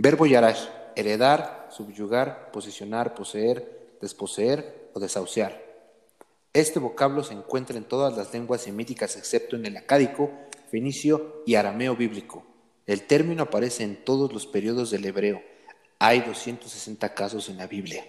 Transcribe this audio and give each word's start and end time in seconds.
Verbo 0.00 0.26
yarash, 0.26 0.68
heredar, 0.94 1.66
subyugar, 1.72 2.52
posicionar, 2.52 3.16
poseer, 3.16 3.96
desposeer 4.00 4.90
o 4.94 5.00
desahuciar. 5.00 5.60
Este 6.52 6.78
vocablo 6.78 7.24
se 7.24 7.34
encuentra 7.34 7.76
en 7.76 7.82
todas 7.82 8.16
las 8.16 8.32
lenguas 8.32 8.60
semíticas 8.60 9.16
excepto 9.16 9.56
en 9.56 9.66
el 9.66 9.76
acádico, 9.76 10.30
fenicio 10.70 11.42
y 11.46 11.56
arameo 11.56 11.96
bíblico. 11.96 12.46
El 12.86 13.08
término 13.08 13.42
aparece 13.42 13.82
en 13.82 14.04
todos 14.04 14.32
los 14.32 14.46
periodos 14.46 14.92
del 14.92 15.04
hebreo. 15.04 15.42
Hay 15.98 16.20
260 16.20 17.12
casos 17.14 17.48
en 17.48 17.56
la 17.56 17.66
Biblia. 17.66 18.04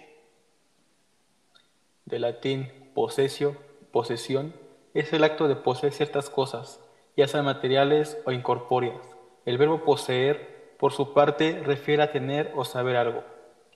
De 2.04 2.20
latín 2.20 2.68
posesio, 2.94 3.56
posesión, 3.90 4.54
es 4.94 5.12
el 5.12 5.24
acto 5.24 5.48
de 5.48 5.56
poseer 5.56 5.92
ciertas 5.92 6.30
cosas, 6.30 6.78
ya 7.16 7.26
sean 7.26 7.46
materiales 7.46 8.16
o 8.26 8.30
incorpóreas. 8.30 9.04
El 9.44 9.58
verbo 9.58 9.82
poseer, 9.84 10.59
por 10.80 10.92
su 10.92 11.12
parte, 11.12 11.62
refiere 11.62 12.02
a 12.02 12.10
tener 12.10 12.52
o 12.56 12.64
saber 12.64 12.96
algo. 12.96 13.22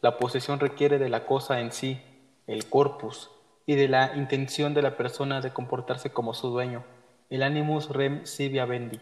La 0.00 0.16
posesión 0.16 0.58
requiere 0.58 0.98
de 0.98 1.10
la 1.10 1.26
cosa 1.26 1.60
en 1.60 1.70
sí, 1.70 2.00
el 2.46 2.70
corpus, 2.70 3.30
y 3.66 3.74
de 3.74 3.88
la 3.88 4.16
intención 4.16 4.72
de 4.72 4.80
la 4.80 4.96
persona 4.96 5.42
de 5.42 5.52
comportarse 5.52 6.10
como 6.10 6.32
su 6.32 6.48
dueño, 6.48 6.82
el 7.28 7.42
animus 7.42 7.90
rem 7.90 8.24
sibi 8.24 8.58
vendi. 8.58 9.00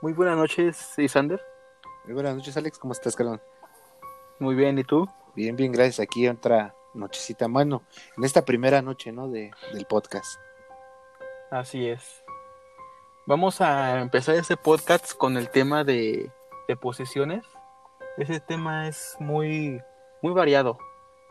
Muy 0.00 0.12
buenas 0.12 0.36
noches, 0.36 0.98
Isander. 0.98 1.42
Muy 2.04 2.14
buenas 2.14 2.36
noches, 2.36 2.56
Alex. 2.56 2.78
¿Cómo 2.78 2.92
estás, 2.92 3.16
Carlos? 3.16 3.40
Muy 4.38 4.54
bien, 4.54 4.78
¿y 4.78 4.84
tú? 4.84 5.08
Bien, 5.34 5.56
bien, 5.56 5.72
gracias. 5.72 6.00
Aquí 6.00 6.28
otra 6.28 6.74
nochecita, 6.94 7.46
bueno, 7.48 7.82
en 8.16 8.24
esta 8.24 8.44
primera 8.44 8.82
noche, 8.82 9.10
¿no? 9.10 9.28
De, 9.28 9.50
del 9.72 9.86
podcast. 9.86 10.40
Así 11.50 11.88
es. 11.88 12.22
Vamos 13.26 13.60
a 13.60 14.00
empezar 14.00 14.36
este 14.36 14.56
podcast 14.56 15.12
con 15.14 15.36
el 15.36 15.50
tema 15.50 15.82
de, 15.82 16.30
de 16.68 16.76
posesiones. 16.76 17.44
Ese 18.16 18.40
tema 18.40 18.86
es 18.86 19.16
muy, 19.18 19.82
muy 20.22 20.32
variado 20.32 20.78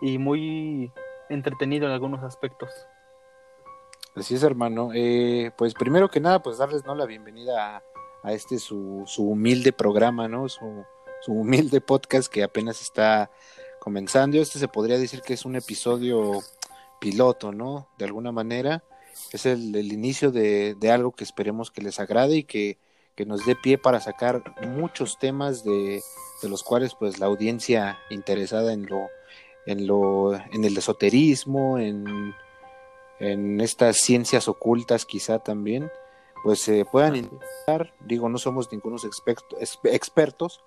y 0.01 0.17
muy 0.17 0.91
entretenido 1.29 1.87
en 1.87 1.93
algunos 1.93 2.23
aspectos. 2.23 2.69
Así 4.15 4.35
es, 4.35 4.43
hermano. 4.43 4.91
Eh, 4.93 5.51
pues 5.57 5.73
primero 5.73 6.09
que 6.09 6.19
nada, 6.19 6.41
pues 6.41 6.57
darles 6.57 6.85
¿no? 6.85 6.93
la 6.93 7.05
bienvenida 7.05 7.77
a, 7.77 7.83
a 8.23 8.33
este 8.33 8.59
su, 8.59 9.03
su, 9.05 9.23
humilde 9.23 9.71
programa, 9.71 10.27
¿no? 10.27 10.49
Su, 10.49 10.83
su, 11.21 11.33
humilde 11.33 11.81
podcast 11.81 12.31
que 12.31 12.43
apenas 12.43 12.81
está 12.81 13.31
comenzando. 13.79 14.37
Este 14.37 14.59
se 14.59 14.67
podría 14.67 14.97
decir 14.97 15.21
que 15.21 15.33
es 15.33 15.45
un 15.45 15.55
episodio 15.55 16.41
piloto, 16.99 17.51
¿no? 17.51 17.87
De 17.97 18.05
alguna 18.05 18.31
manera. 18.31 18.83
Es 19.31 19.45
el, 19.45 19.75
el 19.75 19.91
inicio 19.91 20.31
de, 20.31 20.75
de, 20.75 20.91
algo 20.91 21.11
que 21.11 21.23
esperemos 21.23 21.71
que 21.71 21.81
les 21.81 21.99
agrade 21.99 22.37
y 22.37 22.43
que, 22.43 22.77
que 23.15 23.25
nos 23.25 23.45
dé 23.45 23.55
pie 23.55 23.77
para 23.77 23.99
sacar 23.99 24.43
muchos 24.65 25.19
temas 25.19 25.63
de, 25.63 26.01
de, 26.41 26.49
los 26.49 26.63
cuales 26.63 26.95
pues 26.95 27.19
la 27.19 27.25
audiencia 27.25 27.99
interesada 28.09 28.73
en 28.73 28.85
lo 28.85 29.07
en 29.65 29.87
lo 29.87 30.33
en 30.33 30.63
el 30.63 30.77
esoterismo 30.77 31.77
en, 31.77 32.33
en 33.19 33.59
estas 33.59 33.97
ciencias 33.97 34.47
ocultas 34.47 35.05
quizá 35.05 35.39
también 35.39 35.91
pues 36.43 36.61
se 36.61 36.81
eh, 36.81 36.85
puedan 36.85 37.15
intentar, 37.15 37.93
digo, 37.99 38.29
no 38.29 38.37
somos 38.37 38.71
ningunos 38.71 39.05
expertos, 39.05 40.63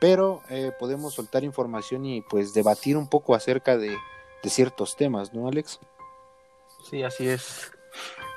pero 0.00 0.42
eh, 0.48 0.72
podemos 0.78 1.14
soltar 1.14 1.44
información 1.44 2.04
y 2.04 2.22
pues 2.22 2.54
debatir 2.54 2.96
un 2.96 3.08
poco 3.08 3.34
acerca 3.34 3.76
de, 3.76 3.96
de, 4.42 4.50
ciertos 4.50 4.96
temas, 4.96 5.34
¿no, 5.34 5.48
Alex? 5.48 5.80
Sí, 6.88 7.02
así 7.02 7.28
es. 7.28 7.72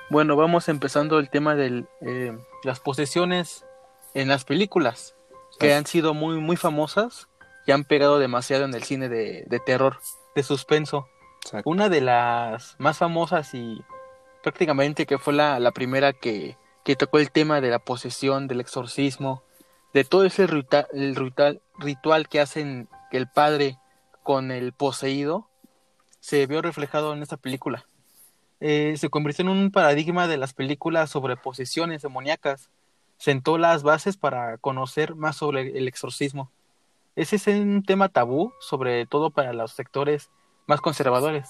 Bueno, 0.09 0.35
vamos 0.35 0.67
empezando 0.69 1.19
el 1.19 1.29
tema 1.29 1.55
de 1.55 1.85
eh, 2.01 2.37
las 2.63 2.79
posesiones 2.79 3.65
en 4.13 4.27
las 4.27 4.43
películas, 4.43 5.15
que 5.59 5.73
han 5.73 5.85
sido 5.85 6.13
muy, 6.13 6.39
muy 6.39 6.57
famosas 6.57 7.27
y 7.67 7.71
han 7.71 7.83
pegado 7.83 8.17
demasiado 8.17 8.65
en 8.65 8.73
el 8.73 8.83
cine 8.83 9.09
de, 9.09 9.43
de 9.47 9.59
terror, 9.59 9.99
de 10.35 10.43
suspenso. 10.43 11.07
Exacto. 11.43 11.69
Una 11.69 11.89
de 11.89 12.01
las 12.01 12.75
más 12.79 12.97
famosas 12.97 13.53
y 13.53 13.83
prácticamente 14.41 15.05
que 15.05 15.19
fue 15.19 15.33
la, 15.33 15.59
la 15.59 15.71
primera 15.71 16.13
que, 16.13 16.57
que 16.83 16.95
tocó 16.95 17.19
el 17.19 17.31
tema 17.31 17.61
de 17.61 17.69
la 17.69 17.79
posesión, 17.79 18.47
del 18.47 18.61
exorcismo, 18.61 19.43
de 19.93 20.03
todo 20.03 20.25
ese 20.25 20.47
ritual, 20.47 20.87
el 20.93 21.15
ritual, 21.15 21.61
ritual 21.77 22.29
que 22.29 22.39
hacen 22.39 22.87
el 23.11 23.27
padre 23.27 23.77
con 24.23 24.51
el 24.51 24.73
poseído, 24.73 25.47
se 26.19 26.45
vio 26.47 26.61
reflejado 26.61 27.13
en 27.13 27.21
esta 27.21 27.37
película. 27.37 27.85
Eh, 28.59 28.93
se 28.97 29.09
convirtió 29.09 29.43
en 29.43 29.49
un 29.49 29.71
paradigma 29.71 30.27
de 30.27 30.37
las 30.37 30.53
películas 30.53 31.09
sobre 31.09 31.35
posesiones 31.35 32.03
demoníacas. 32.03 32.69
Sentó 33.17 33.57
las 33.57 33.83
bases 33.83 34.17
para 34.17 34.57
conocer 34.59 35.15
más 35.15 35.35
sobre 35.35 35.77
el 35.77 35.87
exorcismo. 35.87 36.51
Ese 37.15 37.35
es 37.35 37.47
un 37.47 37.83
tema 37.83 38.07
tabú, 38.09 38.53
sobre 38.59 39.05
todo 39.05 39.31
para 39.31 39.51
los 39.51 39.71
sectores 39.71 40.29
más 40.67 40.79
conservadores, 40.79 41.49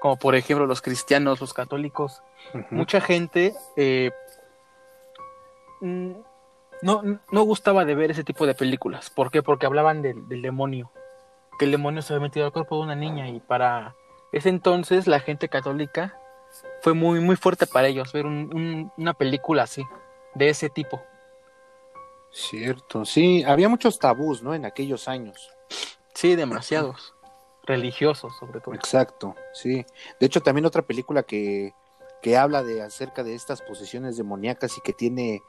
como 0.00 0.16
por 0.16 0.34
ejemplo 0.34 0.66
los 0.66 0.82
cristianos, 0.82 1.40
los 1.40 1.52
católicos. 1.54 2.22
Uh 2.54 2.58
-huh. 2.58 2.66
Mucha 2.70 3.00
gente 3.00 3.54
eh, 3.76 4.12
no, 5.80 7.02
no 7.30 7.42
gustaba 7.42 7.84
de 7.84 7.94
ver 7.94 8.10
ese 8.10 8.24
tipo 8.24 8.46
de 8.46 8.54
películas. 8.54 9.10
¿Por 9.10 9.30
qué? 9.30 9.42
Porque 9.42 9.66
hablaban 9.66 10.02
del, 10.02 10.28
del, 10.28 10.42
demonio. 10.42 10.90
Que 11.58 11.66
el 11.66 11.70
demonio 11.72 12.02
se 12.02 12.12
había 12.12 12.26
metido 12.26 12.46
al 12.46 12.52
cuerpo 12.52 12.76
de 12.76 12.82
una 12.82 12.94
niña. 12.94 13.28
Y 13.28 13.40
para 13.40 13.94
ese 14.32 14.48
entonces 14.48 15.06
la 15.06 15.20
gente 15.20 15.48
católica 15.48 16.18
fue 16.82 16.94
muy, 16.94 17.20
muy 17.20 17.36
fuerte 17.36 17.66
para 17.66 17.88
ellos 17.88 18.12
ver 18.12 18.26
un, 18.26 18.50
un, 18.54 18.92
una 18.96 19.14
película 19.14 19.64
así, 19.64 19.84
de 20.34 20.48
ese 20.48 20.70
tipo. 20.70 21.00
Cierto, 22.32 23.04
sí, 23.04 23.42
había 23.44 23.68
muchos 23.68 23.98
tabús, 23.98 24.42
¿no? 24.42 24.54
En 24.54 24.64
aquellos 24.64 25.08
años. 25.08 25.50
Sí, 26.14 26.36
demasiados. 26.36 27.14
Religiosos, 27.64 28.36
sobre 28.38 28.60
todo. 28.60 28.74
Exacto, 28.74 29.34
sí. 29.52 29.84
De 30.18 30.26
hecho, 30.26 30.40
también 30.40 30.64
otra 30.64 30.82
película 30.82 31.22
que, 31.22 31.72
que 32.22 32.36
habla 32.36 32.62
de 32.62 32.82
acerca 32.82 33.22
de 33.22 33.34
estas 33.34 33.62
posesiones 33.62 34.16
demoníacas 34.16 34.78
y 34.78 34.80
que 34.80 34.92
tiene 34.92 35.42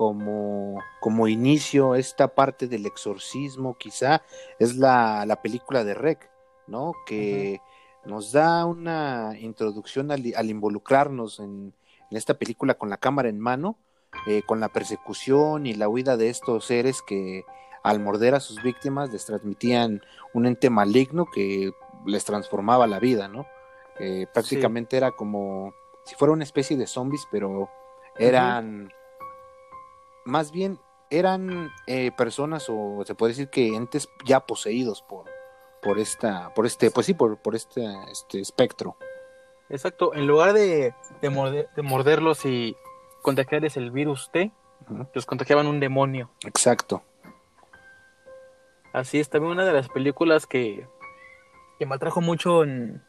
como, 0.00 0.82
como 0.98 1.28
inicio 1.28 1.94
esta 1.94 2.34
parte 2.34 2.66
del 2.66 2.86
exorcismo, 2.86 3.76
quizá, 3.76 4.22
es 4.58 4.76
la, 4.76 5.26
la 5.26 5.42
película 5.42 5.84
de 5.84 5.92
Rec, 5.92 6.30
¿no? 6.66 6.94
Que 7.04 7.60
uh 7.60 8.06
-huh. 8.06 8.10
nos 8.10 8.32
da 8.32 8.64
una 8.64 9.36
introducción 9.38 10.10
al, 10.10 10.22
al 10.34 10.48
involucrarnos 10.48 11.38
en, 11.38 11.74
en, 12.10 12.16
esta 12.16 12.32
película 12.32 12.78
con 12.78 12.88
la 12.88 12.96
cámara 12.96 13.28
en 13.28 13.38
mano, 13.38 13.76
eh, 14.26 14.40
con 14.46 14.58
la 14.58 14.70
persecución 14.70 15.66
y 15.66 15.74
la 15.74 15.86
huida 15.86 16.16
de 16.16 16.30
estos 16.30 16.64
seres 16.64 17.02
que 17.02 17.44
al 17.82 18.00
morder 18.00 18.34
a 18.34 18.40
sus 18.40 18.62
víctimas 18.62 19.12
les 19.12 19.26
transmitían 19.26 20.00
un 20.32 20.46
ente 20.46 20.70
maligno 20.70 21.26
que 21.26 21.72
les 22.06 22.24
transformaba 22.24 22.86
la 22.86 23.00
vida, 23.00 23.28
¿no? 23.28 23.44
Eh, 23.98 24.26
prácticamente 24.32 24.92
sí. 24.92 24.96
era 24.96 25.10
como 25.10 25.74
si 26.06 26.14
fuera 26.14 26.32
una 26.32 26.44
especie 26.44 26.78
de 26.78 26.86
zombies, 26.86 27.28
pero 27.30 27.68
eran... 28.16 28.84
Uh 28.84 28.88
-huh 28.88 28.99
más 30.30 30.52
bien 30.52 30.78
eran 31.10 31.70
eh, 31.86 32.12
personas 32.12 32.66
o 32.70 33.02
se 33.04 33.14
puede 33.14 33.32
decir 33.32 33.50
que 33.50 33.74
entes 33.74 34.08
ya 34.24 34.40
poseídos 34.40 35.02
por 35.02 35.24
por 35.82 35.98
esta 35.98 36.54
por 36.54 36.66
este 36.66 36.90
pues 36.90 37.06
sí 37.06 37.14
por, 37.14 37.36
por 37.38 37.54
este 37.54 37.84
este 38.10 38.40
espectro. 38.40 38.96
Exacto 39.68 40.14
en 40.14 40.26
lugar 40.26 40.52
de, 40.52 40.94
de, 41.20 41.30
morder, 41.30 41.68
de 41.74 41.82
morderlos 41.82 42.44
y 42.46 42.76
contagiarles 43.22 43.76
el 43.76 43.90
virus 43.90 44.30
T 44.32 44.52
uh 44.88 44.94
-huh. 44.94 45.08
los 45.12 45.26
contagiaban 45.26 45.66
un 45.66 45.80
demonio. 45.80 46.30
Exacto. 46.46 47.02
Así 48.92 49.20
es 49.20 49.28
también 49.28 49.52
una 49.52 49.64
de 49.64 49.72
las 49.72 49.88
películas 49.88 50.46
que 50.46 50.86
que 51.78 51.86
me 51.86 51.94
atrajo 51.94 52.20
mucho 52.20 52.62
en 52.62 53.02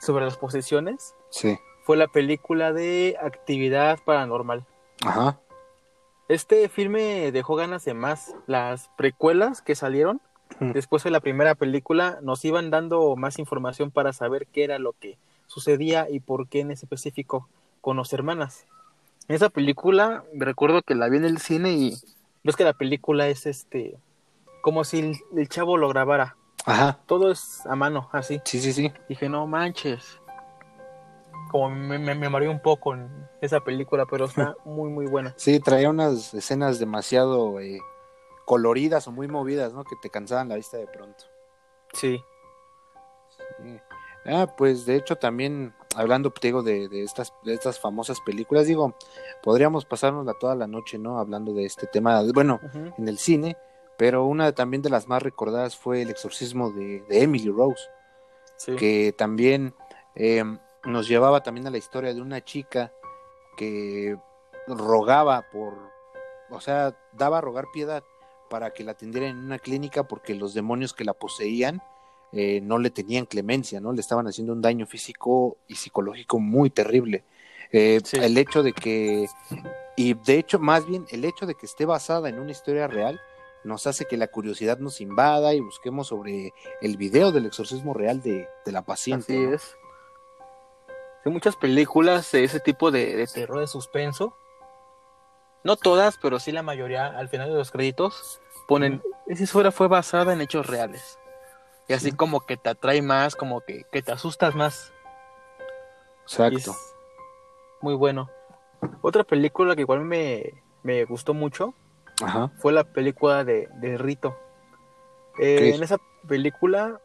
sobre 0.00 0.24
las 0.24 0.36
posesiones 0.36 1.14
sí. 1.30 1.58
fue 1.84 1.96
la 1.96 2.06
película 2.06 2.72
de 2.72 3.16
actividad 3.20 3.98
paranormal. 4.04 4.64
Ajá 5.04 5.40
este 6.30 6.68
filme 6.68 7.32
dejó 7.32 7.56
ganas 7.56 7.84
de 7.84 7.92
más. 7.92 8.36
Las 8.46 8.88
precuelas 8.96 9.62
que 9.62 9.74
salieron 9.74 10.20
mm. 10.60 10.70
después 10.70 11.02
de 11.02 11.10
la 11.10 11.18
primera 11.18 11.56
película 11.56 12.20
nos 12.22 12.44
iban 12.44 12.70
dando 12.70 13.16
más 13.16 13.40
información 13.40 13.90
para 13.90 14.12
saber 14.12 14.46
qué 14.46 14.62
era 14.62 14.78
lo 14.78 14.92
que 14.92 15.18
sucedía 15.48 16.06
y 16.08 16.20
por 16.20 16.46
qué 16.46 16.60
en 16.60 16.70
específico 16.70 17.48
con 17.80 17.96
los 17.96 18.12
hermanas. 18.12 18.66
En 19.26 19.34
esa 19.34 19.48
película 19.48 20.22
recuerdo 20.32 20.82
que 20.82 20.94
la 20.94 21.08
vi 21.08 21.16
en 21.16 21.24
el 21.24 21.38
cine 21.38 21.72
y 21.72 21.96
ves 22.44 22.54
que 22.54 22.62
la 22.62 22.74
película 22.74 23.26
es 23.26 23.46
este 23.46 23.98
como 24.62 24.84
si 24.84 25.00
el, 25.00 25.18
el 25.36 25.48
chavo 25.48 25.78
lo 25.78 25.88
grabara. 25.88 26.36
Ajá. 26.64 27.00
Todo 27.06 27.32
es 27.32 27.66
a 27.66 27.74
mano, 27.74 28.08
así. 28.12 28.40
Sí, 28.44 28.60
sí, 28.60 28.72
sí. 28.72 28.92
Dije, 29.08 29.28
no 29.28 29.48
manches. 29.48 30.19
Como 31.50 31.70
me, 31.70 31.98
me, 31.98 32.14
me 32.14 32.28
mareó 32.28 32.50
un 32.50 32.60
poco 32.60 32.94
en 32.94 33.08
esa 33.40 33.60
película, 33.60 34.06
pero 34.06 34.26
está 34.26 34.54
muy, 34.64 34.90
muy 34.90 35.06
buena. 35.06 35.34
Sí, 35.36 35.60
traía 35.60 35.90
unas 35.90 36.32
escenas 36.34 36.78
demasiado 36.78 37.60
eh, 37.60 37.80
coloridas 38.44 39.06
o 39.08 39.12
muy 39.12 39.28
movidas, 39.28 39.72
¿no? 39.72 39.84
Que 39.84 39.96
te 40.00 40.10
cansaban 40.10 40.48
la 40.48 40.56
vista 40.56 40.76
de 40.76 40.86
pronto. 40.86 41.24
Sí. 41.92 42.22
Sí. 43.62 43.80
Ah, 44.26 44.54
pues 44.56 44.84
de 44.84 44.96
hecho 44.96 45.16
también 45.16 45.74
hablando, 45.96 46.30
te 46.30 46.48
digo, 46.48 46.62
de, 46.62 46.88
de, 46.88 47.02
estas, 47.02 47.32
de 47.42 47.54
estas 47.54 47.80
famosas 47.80 48.20
películas, 48.20 48.66
digo, 48.66 48.94
podríamos 49.42 49.84
pasarnos 49.86 50.26
toda 50.38 50.54
la 50.54 50.66
noche, 50.66 50.98
¿no? 50.98 51.18
Hablando 51.18 51.52
de 51.54 51.64
este 51.64 51.86
tema, 51.86 52.22
bueno, 52.34 52.60
en 52.98 53.08
el 53.08 53.18
cine, 53.18 53.56
pero 53.96 54.24
una 54.26 54.52
también 54.52 54.82
de 54.82 54.90
las 54.90 55.08
más 55.08 55.22
recordadas 55.22 55.76
fue 55.76 56.02
El 56.02 56.10
exorcismo 56.10 56.70
de, 56.70 57.00
de 57.08 57.22
Emily 57.22 57.50
Rose, 57.50 57.82
Sí. 58.56 58.76
que 58.76 59.14
también 59.16 59.74
eh, 60.14 60.44
nos 60.84 61.08
llevaba 61.08 61.42
también 61.42 61.66
a 61.66 61.70
la 61.70 61.78
historia 61.78 62.14
de 62.14 62.20
una 62.20 62.44
chica 62.44 62.92
que 63.56 64.16
rogaba 64.66 65.46
por, 65.50 65.74
o 66.50 66.60
sea, 66.60 66.96
daba 67.12 67.38
a 67.38 67.40
rogar 67.40 67.66
piedad 67.72 68.02
para 68.48 68.70
que 68.72 68.84
la 68.84 68.92
atendieran 68.92 69.30
en 69.30 69.44
una 69.44 69.58
clínica 69.58 70.04
porque 70.04 70.34
los 70.34 70.54
demonios 70.54 70.92
que 70.92 71.04
la 71.04 71.14
poseían 71.14 71.82
eh, 72.32 72.60
no 72.62 72.78
le 72.78 72.90
tenían 72.90 73.26
clemencia, 73.26 73.80
¿no? 73.80 73.92
Le 73.92 74.00
estaban 74.00 74.26
haciendo 74.26 74.52
un 74.52 74.62
daño 74.62 74.86
físico 74.86 75.56
y 75.66 75.76
psicológico 75.76 76.38
muy 76.38 76.70
terrible. 76.70 77.24
Eh, 77.72 78.00
Sí. 78.04 78.18
El 78.18 78.36
hecho 78.38 78.62
de 78.62 78.72
que, 78.72 79.28
y 79.96 80.14
de 80.14 80.38
hecho, 80.38 80.58
más 80.58 80.86
bien, 80.86 81.06
el 81.10 81.24
hecho 81.24 81.46
de 81.46 81.54
que 81.54 81.66
esté 81.66 81.86
basada 81.86 82.28
en 82.28 82.38
una 82.38 82.50
historia 82.50 82.86
real 82.88 83.20
nos 83.62 83.86
hace 83.86 84.06
que 84.06 84.16
la 84.16 84.28
curiosidad 84.28 84.78
nos 84.78 85.00
invada 85.00 85.54
y 85.54 85.60
busquemos 85.60 86.08
sobre 86.08 86.52
el 86.80 86.96
video 86.96 87.30
del 87.30 87.46
exorcismo 87.46 87.94
real 87.94 88.22
de, 88.22 88.48
de 88.64 88.72
la 88.72 88.82
paciente. 88.82 89.34
Así 89.34 89.46
¿no? 89.46 89.54
es. 89.54 89.76
Hay 91.24 91.32
muchas 91.32 91.56
películas 91.56 92.30
de 92.32 92.44
ese 92.44 92.60
tipo 92.60 92.90
de, 92.90 93.16
de 93.16 93.26
terror 93.26 93.60
de 93.60 93.66
suspenso. 93.66 94.34
No 95.64 95.76
todas, 95.76 96.16
pero 96.22 96.38
sí 96.40 96.52
la 96.52 96.62
mayoría, 96.62 97.06
al 97.06 97.28
final 97.28 97.50
de 97.50 97.54
los 97.56 97.70
créditos, 97.70 98.40
ponen, 98.66 99.02
esa 99.26 99.42
historia 99.42 99.70
fue 99.70 99.88
basada 99.88 100.32
en 100.32 100.40
hechos 100.40 100.66
reales. 100.66 101.18
Y 101.88 101.92
así 101.92 102.10
Sí. 102.10 102.16
como 102.16 102.40
que 102.40 102.56
te 102.56 102.70
atrae 102.70 103.02
más, 103.02 103.36
como 103.36 103.60
que, 103.60 103.84
que 103.92 104.00
te 104.02 104.12
asustas 104.12 104.54
más. 104.54 104.92
Exacto. 106.22 106.74
muy 107.80 107.94
bueno. 107.94 108.30
Otra 109.02 109.24
película 109.24 109.74
que 109.74 109.82
igual 109.82 110.00
me, 110.00 110.62
me 110.82 111.04
gustó 111.04 111.34
mucho 111.34 111.74
Ajá. 112.22 112.50
fue 112.58 112.72
la 112.72 112.84
película 112.84 113.42
de, 113.44 113.68
de 113.74 113.98
Rito. 113.98 114.38
Eh. 115.40 115.72
En 115.74 115.82
esa 115.82 115.96
película 116.28 117.00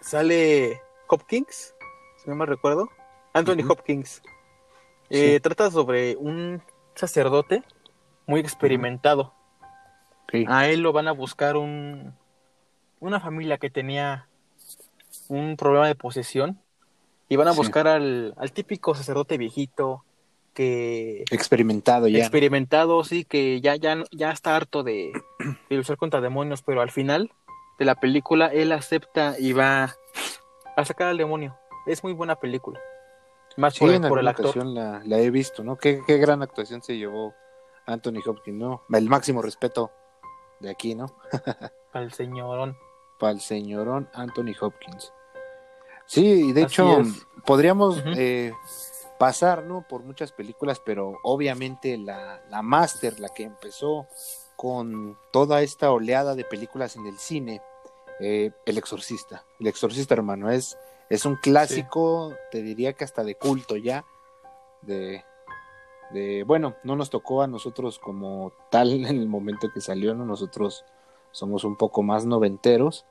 sale 0.00 0.82
Hopkins, 1.08 1.74
si 2.22 2.28
no 2.28 2.34
me 2.36 2.44
recuerdo. 2.46 2.88
Anthony. 3.34 3.62
Hopkins. 3.68 4.22
Eh, 5.10 5.34
Sí. 5.34 5.40
Trata 5.40 5.70
sobre 5.70 6.16
un 6.16 6.62
sacerdote 6.94 7.62
muy 8.26 8.40
experimentado. 8.40 9.34
A 10.48 10.66
él 10.68 10.80
lo 10.80 10.92
van 10.92 11.06
a 11.06 11.12
buscar 11.12 11.56
un, 11.56 12.14
una 12.98 13.20
familia 13.20 13.58
que 13.58 13.70
tenía 13.70 14.26
un 15.28 15.56
problema 15.56 15.86
de 15.86 15.94
posesión. 15.94 16.58
Y 17.28 17.36
van 17.36 17.48
a 17.48 17.52
Sí. 17.52 17.58
buscar 17.58 17.86
al, 17.86 18.34
al 18.36 18.52
típico 18.52 18.94
sacerdote 18.94 19.38
viejito 19.38 20.04
que 20.54 21.24
Experimentado 21.30 22.06
ya. 22.08 22.18
experimentado, 22.18 23.02
sí, 23.04 23.24
que 23.24 23.60
ya, 23.60 23.76
ya, 23.76 24.04
ya 24.12 24.30
está 24.30 24.54
harto 24.56 24.82
de, 24.82 25.12
de 25.70 25.76
luchar 25.76 25.96
contra 25.96 26.20
demonios, 26.20 26.62
pero 26.62 26.80
al 26.80 26.90
final 26.90 27.30
de 27.78 27.84
la 27.84 27.94
película 27.96 28.46
él 28.48 28.72
acepta 28.72 29.34
y 29.38 29.52
va 29.52 29.94
a 30.76 30.84
sacar 30.84 31.08
al 31.08 31.16
demonio. 31.18 31.56
Es 31.86 32.02
muy 32.04 32.12
buena 32.12 32.36
película. 32.36 32.80
Más 33.56 33.74
Sí, 33.74 33.80
por, 33.80 33.90
el- 33.90 33.96
en 33.96 34.08
por 34.08 34.18
el 34.18 34.28
actor. 34.28 34.46
ocasión 34.46 34.74
la, 34.74 35.00
la 35.04 35.18
he 35.18 35.30
visto, 35.30 35.62
¿no? 35.62 35.76
Qué, 35.76 36.02
qué 36.06 36.18
gran 36.18 36.42
actuación 36.42 36.82
se 36.82 36.96
llevó 36.96 37.34
Anthony 37.86 38.20
Hopkins, 38.26 38.58
¿no? 38.58 38.82
El 38.90 39.08
máximo 39.08 39.42
respeto 39.42 39.90
de 40.60 40.70
aquí, 40.70 40.94
¿no? 40.94 41.06
Al 41.92 42.12
señorón. 42.12 42.76
Para 43.18 43.32
el 43.32 43.40
señorón 43.40 44.08
Anthony 44.12 44.52
Hopkins. 44.60 45.12
Sí, 46.06 46.48
y 46.48 46.52
de 46.52 46.64
Así 46.64 46.74
hecho 46.74 47.00
es. 47.00 47.26
podríamos 47.46 48.02
eh, 48.16 48.52
pasar, 49.18 49.64
¿no? 49.64 49.86
Por 49.88 50.02
muchas 50.02 50.32
películas, 50.32 50.80
pero 50.84 51.18
obviamente 51.22 51.96
la, 51.96 52.42
la 52.50 52.60
máster, 52.62 53.20
la 53.20 53.28
que 53.30 53.44
empezó 53.44 54.06
con 54.56 55.16
toda 55.32 55.62
esta 55.62 55.90
oleada 55.92 56.34
de 56.34 56.44
películas 56.44 56.96
en 56.96 57.06
el 57.06 57.18
cine, 57.18 57.62
eh, 58.20 58.50
El 58.66 58.78
Exorcista. 58.78 59.44
El 59.60 59.66
Exorcista, 59.68 60.14
hermano, 60.14 60.50
es, 60.50 60.76
es 61.10 61.24
un 61.26 61.36
clásico, 61.36 62.34
te 62.50 62.62
diría 62.62 62.92
que 62.94 63.04
hasta 63.04 63.24
de 63.24 63.34
culto 63.34 63.76
ya, 63.76 64.04
de, 64.82 65.24
de, 66.10 66.44
bueno, 66.44 66.76
no 66.82 66.96
nos 66.96 67.10
tocó 67.10 67.42
a 67.42 67.46
nosotros 67.46 67.98
como 67.98 68.52
tal 68.70 68.92
en 69.04 69.06
el 69.06 69.28
momento 69.28 69.70
que 69.72 69.80
salió, 69.80 70.14
¿no? 70.14 70.24
Nosotros 70.24 70.84
somos 71.30 71.64
un 71.64 71.76
poco 71.76 72.02
más 72.02 72.26
noventeros, 72.26 73.06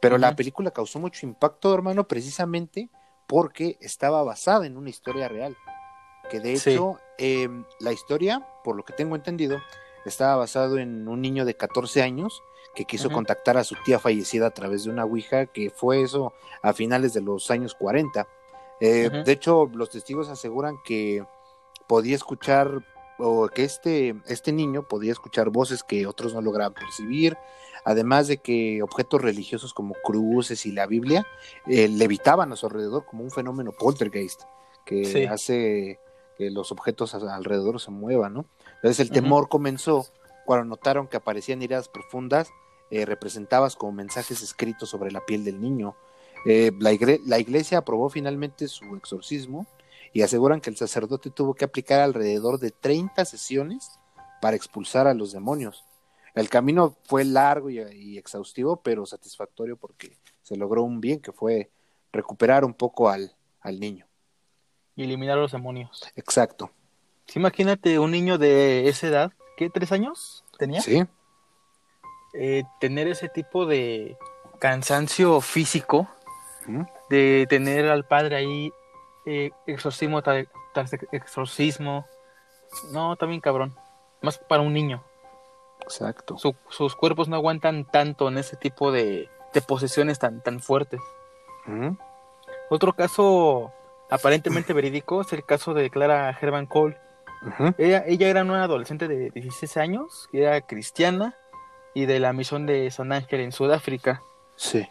pero 0.00 0.18
la 0.18 0.36
película 0.36 0.70
causó 0.70 0.98
mucho 0.98 1.26
impacto, 1.26 1.72
hermano, 1.74 2.06
precisamente 2.06 2.90
porque 3.26 3.76
estaba 3.80 4.22
basada 4.22 4.66
en 4.66 4.76
una 4.76 4.90
historia 4.90 5.28
real. 5.28 5.56
Que 6.30 6.40
de 6.40 6.56
Sí. 6.58 6.70
hecho, 6.72 6.98
eh, 7.18 7.48
la 7.80 7.92
historia, 7.92 8.46
por 8.62 8.76
lo 8.76 8.84
que 8.84 8.92
tengo 8.92 9.16
entendido, 9.16 9.58
estaba 10.08 10.36
basado 10.36 10.78
en 10.78 11.06
un 11.08 11.20
niño 11.20 11.44
de 11.44 11.54
14 11.56 12.02
años 12.02 12.42
que 12.74 12.84
quiso 12.84 13.10
contactar 13.10 13.56
a 13.56 13.64
su 13.64 13.74
tía 13.84 13.98
fallecida 13.98 14.46
a 14.48 14.50
través 14.50 14.84
de 14.84 14.90
una 14.90 15.04
ouija, 15.04 15.46
que 15.46 15.70
fue 15.70 16.02
eso 16.02 16.34
a 16.62 16.72
finales 16.74 17.14
de 17.14 17.22
los 17.22 17.50
años 17.50 17.74
40. 17.74 18.28
Eh. 18.80 19.10
De 19.24 19.32
hecho, 19.32 19.70
los 19.72 19.88
testigos 19.90 20.28
aseguran 20.28 20.76
que 20.84 21.24
podía 21.86 22.14
escuchar 22.16 22.84
o 23.18 23.48
que 23.48 23.64
este, 23.64 24.14
este 24.26 24.52
niño 24.52 24.82
podía 24.82 25.12
escuchar 25.12 25.48
voces 25.48 25.82
que 25.82 26.06
otros 26.06 26.34
no 26.34 26.42
lograban 26.42 26.74
percibir, 26.74 27.38
además 27.86 28.28
de 28.28 28.36
que 28.36 28.82
objetos 28.82 29.22
religiosos 29.22 29.72
como 29.72 29.94
cruces 30.04 30.66
y 30.66 30.72
la 30.72 30.86
Biblia 30.86 31.26
eh, 31.66 31.88
levitaban 31.88 32.52
a 32.52 32.56
su 32.56 32.66
alrededor 32.66 33.06
como 33.06 33.24
un 33.24 33.30
fenómeno 33.30 33.72
poltergeist 33.72 34.42
que 34.84 35.06
Sí. 35.06 35.24
hace 35.24 35.98
que 36.36 36.50
los 36.50 36.70
objetos 36.72 37.14
alrededor 37.14 37.80
se 37.80 37.90
muevan, 37.90 38.34
¿no? 38.34 38.44
Entonces 38.86 39.00
el 39.00 39.10
temor 39.10 39.48
comenzó 39.48 40.06
cuando 40.44 40.64
notaron 40.66 41.08
que 41.08 41.16
aparecían 41.16 41.60
heridas 41.60 41.88
profundas 41.88 42.50
eh, 42.90 43.04
representadas 43.04 43.74
como 43.74 43.90
mensajes 43.90 44.42
escritos 44.42 44.88
sobre 44.90 45.10
la 45.10 45.24
piel 45.26 45.44
del 45.44 45.60
niño. 45.60 45.96
Eh, 46.44 46.70
la, 46.78 46.92
igre- 46.92 47.20
la 47.26 47.40
iglesia 47.40 47.78
aprobó 47.78 48.08
finalmente 48.10 48.68
su 48.68 48.94
exorcismo 48.94 49.66
y 50.12 50.22
aseguran 50.22 50.60
que 50.60 50.70
el 50.70 50.76
sacerdote 50.76 51.30
tuvo 51.30 51.54
que 51.54 51.64
aplicar 51.64 52.00
alrededor 52.00 52.60
de 52.60 52.70
30 52.70 53.24
sesiones 53.24 53.98
para 54.40 54.54
expulsar 54.56 55.08
a 55.08 55.14
los 55.14 55.32
demonios. 55.32 55.84
El 56.34 56.48
camino 56.48 56.94
fue 57.06 57.24
largo 57.24 57.70
y, 57.70 57.80
y 57.80 58.18
exhaustivo, 58.18 58.76
pero 58.82 59.04
satisfactorio 59.04 59.76
porque 59.76 60.16
se 60.42 60.56
logró 60.56 60.84
un 60.84 61.00
bien 61.00 61.18
que 61.20 61.32
fue 61.32 61.70
recuperar 62.12 62.64
un 62.64 62.74
poco 62.74 63.08
al, 63.08 63.34
al 63.60 63.80
niño. 63.80 64.06
Y 64.94 65.02
eliminar 65.02 65.38
a 65.38 65.40
los 65.40 65.50
demonios. 65.52 66.04
Exacto. 66.14 66.70
Sí, 67.26 67.38
imagínate 67.38 67.98
un 67.98 68.10
niño 68.12 68.38
de 68.38 68.88
esa 68.88 69.06
edad, 69.08 69.32
¿qué? 69.56 69.68
¿Tres 69.70 69.92
años 69.92 70.44
tenía? 70.58 70.80
Sí, 70.80 71.04
Eh, 72.38 72.64
tener 72.80 73.08
ese 73.08 73.28
tipo 73.30 73.64
de 73.66 74.16
cansancio 74.58 75.40
físico, 75.40 76.06
de 77.08 77.46
tener 77.48 77.88
al 77.88 78.04
padre 78.04 78.36
ahí, 78.36 78.72
eh, 79.24 79.50
exorcismo 79.66 80.22
tras 80.22 80.92
exorcismo. 81.12 82.04
No, 82.92 83.16
también 83.16 83.40
cabrón. 83.40 83.74
Más 84.20 84.38
para 84.38 84.62
un 84.62 84.72
niño. 84.74 85.02
exacto. 85.82 86.36
Su- 86.36 86.56
sus 86.68 86.94
cuerpos 86.96 87.28
no 87.28 87.36
aguantan 87.36 87.84
tanto 87.84 88.28
en 88.28 88.38
ese 88.38 88.56
tipo 88.56 88.90
de, 88.92 89.30
de 89.54 89.60
posesiones 89.62 90.18
tan, 90.18 90.42
tan 90.42 90.60
fuertes. 90.60 91.00
Otro 92.68 92.92
caso 92.92 93.72
aparentemente 94.10 94.72
verídico 94.72 95.20
es 95.22 95.32
el 95.32 95.44
caso 95.44 95.72
de 95.74 95.88
Clara 95.90 96.36
Herman 96.40 96.66
Cole. 96.66 96.98
Ella, 97.78 98.04
ella 98.06 98.28
era 98.28 98.42
una 98.42 98.64
adolescente 98.64 99.08
de 99.08 99.30
16 99.30 99.76
años, 99.76 100.28
que 100.32 100.42
era 100.42 100.60
cristiana 100.60 101.34
y 101.94 102.06
de 102.06 102.18
la 102.20 102.32
misión 102.32 102.66
de 102.66 102.90
San 102.90 103.12
Ángel 103.12 103.40
en 103.40 103.52
Sudáfrica. 103.52 104.20
Sí. 104.56 104.88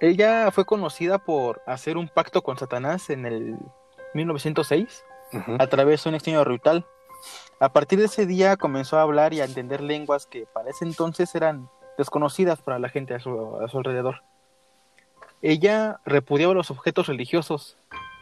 Ella 0.00 0.50
fue 0.52 0.64
conocida 0.64 1.18
por 1.18 1.60
hacer 1.66 1.96
un 1.96 2.08
pacto 2.08 2.42
con 2.42 2.56
Satanás 2.56 3.10
en 3.10 3.26
el 3.26 3.56
1906 4.14 5.04
Ujú. 5.32 5.56
a 5.58 5.66
través 5.66 6.04
de 6.04 6.08
un 6.10 6.14
extraño 6.14 6.44
ritual. 6.44 6.86
A 7.60 7.72
partir 7.72 7.98
de 7.98 8.04
ese 8.04 8.24
día 8.26 8.56
comenzó 8.56 8.98
a 8.98 9.02
hablar 9.02 9.34
y 9.34 9.40
a 9.40 9.44
entender 9.44 9.80
lenguas 9.80 10.26
que 10.26 10.46
para 10.46 10.70
ese 10.70 10.84
entonces 10.84 11.34
eran 11.34 11.68
desconocidas 11.98 12.62
para 12.62 12.78
la 12.78 12.88
gente 12.88 13.14
a 13.14 13.18
su, 13.18 13.56
a 13.60 13.68
su 13.68 13.78
alrededor. 13.78 14.22
Ella 15.42 16.00
repudiaba 16.04 16.54
los 16.54 16.70
objetos 16.70 17.08
religiosos 17.08 17.76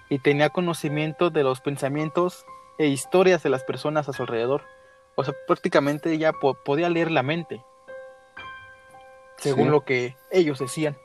y 0.09 0.19
tenía 0.19 0.49
conocimiento 0.51 1.31
de 1.31 1.43
los 1.43 1.61
pensamientos 1.61 2.45
e 2.79 2.87
historias 2.87 3.43
de 3.43 3.51
las 3.51 3.65
personas 3.65 4.09
a 4.09 4.13
su 4.13 4.23
alrededor. 4.23 4.63
O 5.15 5.25
sea, 5.25 5.35
prácticamente 5.47 6.13
ella 6.13 6.33
po- 6.33 6.55
podía 6.55 6.89
leer 6.91 7.11
la 7.11 7.23
mente, 7.23 7.65
según 9.39 9.65
Sí. 9.65 9.71
lo 9.71 9.81
que 9.85 10.17
ellos 10.31 10.59
decían. 10.59 10.97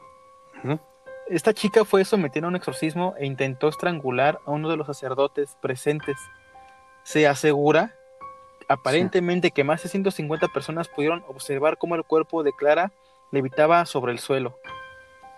Esta 1.27 1.53
chica 1.53 1.85
fue 1.85 2.03
sometida 2.03 2.45
a 2.45 2.49
un 2.49 2.57
exorcismo 2.57 3.13
e 3.17 3.25
intentó 3.25 3.69
estrangular 3.69 4.39
a 4.45 4.51
uno 4.51 4.67
de 4.69 4.75
los 4.75 4.87
sacerdotes 4.87 5.55
presentes. 5.61 6.17
Se 7.03 7.25
asegura, 7.25 7.95
aparentemente, 8.67 9.51
que 9.51 9.63
más 9.63 9.81
de 9.81 9.87
150 9.89 10.49
personas 10.49 10.89
pudieron 10.89 11.23
observar 11.29 11.77
cómo 11.77 11.95
el 11.95 12.03
cuerpo 12.03 12.43
de 12.43 12.51
Clara 12.51 12.91
levitaba 13.31 13.85
sobre 13.85 14.11
el 14.11 14.19
suelo. 14.19 14.57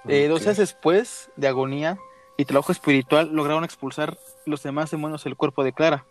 Eh, 0.07 0.27
dos 0.27 0.41
días 0.43 0.57
después 0.57 1.29
de 1.35 1.47
agonía 1.47 1.97
y 2.37 2.45
trabajo 2.45 2.71
espiritual, 2.71 3.29
lograron 3.31 3.63
expulsar 3.63 4.17
los 4.45 4.63
demás 4.63 4.89
demonios 4.89 5.23
del 5.23 5.35
cuerpo 5.37 5.63
de 5.63 5.73
Clara. 5.73 6.05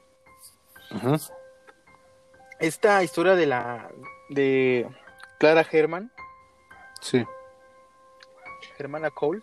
Esta 2.59 3.03
historia 3.03 3.35
de 3.35 3.47
la 3.47 3.91
de 4.29 4.89
Clara 5.39 5.67
Herman. 5.71 6.13
Sí. 7.01 7.25
Germana 8.77 9.11
Cole. 9.11 9.43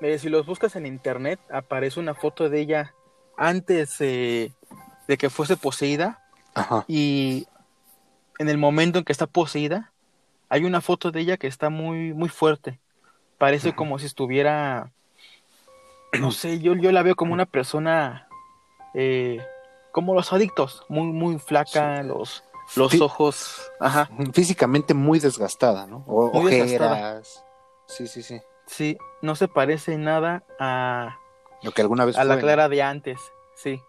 Eh, 0.00 0.18
si 0.18 0.28
los 0.28 0.46
buscas 0.46 0.76
en 0.76 0.86
internet, 0.86 1.40
aparece 1.50 2.00
una 2.00 2.14
foto 2.14 2.48
de 2.48 2.60
ella 2.60 2.94
antes 3.36 3.98
de 3.98 4.52
que 5.18 5.30
fuese 5.30 5.56
poseída. 5.56 6.22
Y 6.86 7.46
en 8.38 8.48
el 8.48 8.58
momento 8.58 8.98
en 8.98 9.04
que 9.04 9.12
está 9.12 9.26
poseída, 9.26 9.92
hay 10.48 10.64
una 10.64 10.80
foto 10.80 11.10
de 11.10 11.20
ella 11.20 11.36
que 11.36 11.46
está 11.46 11.70
muy, 11.70 12.12
muy 12.12 12.28
fuerte. 12.28 12.78
Parece 13.38 13.74
como 13.74 13.98
si 13.98 14.06
estuviera, 14.06 14.92
no 16.20 16.30
sé, 16.30 16.60
yo, 16.60 16.74
yo 16.74 16.92
la 16.92 17.02
veo 17.02 17.16
como 17.16 17.32
una 17.32 17.46
persona, 17.46 18.28
eh, 18.94 19.44
como 19.96 20.12
los 20.12 20.30
adictos, 20.30 20.84
muy, 20.88 21.06
muy 21.06 21.38
flaca, 21.38 22.02
los, 22.02 22.44
los 22.74 23.00
ojos, 23.00 23.72
ajá. 23.80 24.10
Físicamente 24.34 24.92
muy 24.92 25.20
desgastada, 25.20 25.86
¿no? 25.86 26.04
O, 26.06 26.26
ojeras. 26.38 27.42
Sí, 27.86 28.06
sí, 28.06 28.22
sí. 28.22 28.38
Sí, 28.66 28.98
no 29.22 29.36
se 29.36 29.48
parece 29.48 29.96
nada 29.96 30.44
a 30.60 31.18
lo 31.62 31.72
que 31.72 31.80
alguna 31.80 32.04
vez 32.04 32.18
a 32.18 32.24
la 32.24 32.38
Clara 32.38 32.68
de 32.68 32.82
antes, 32.82 33.18
sí. 33.54 33.80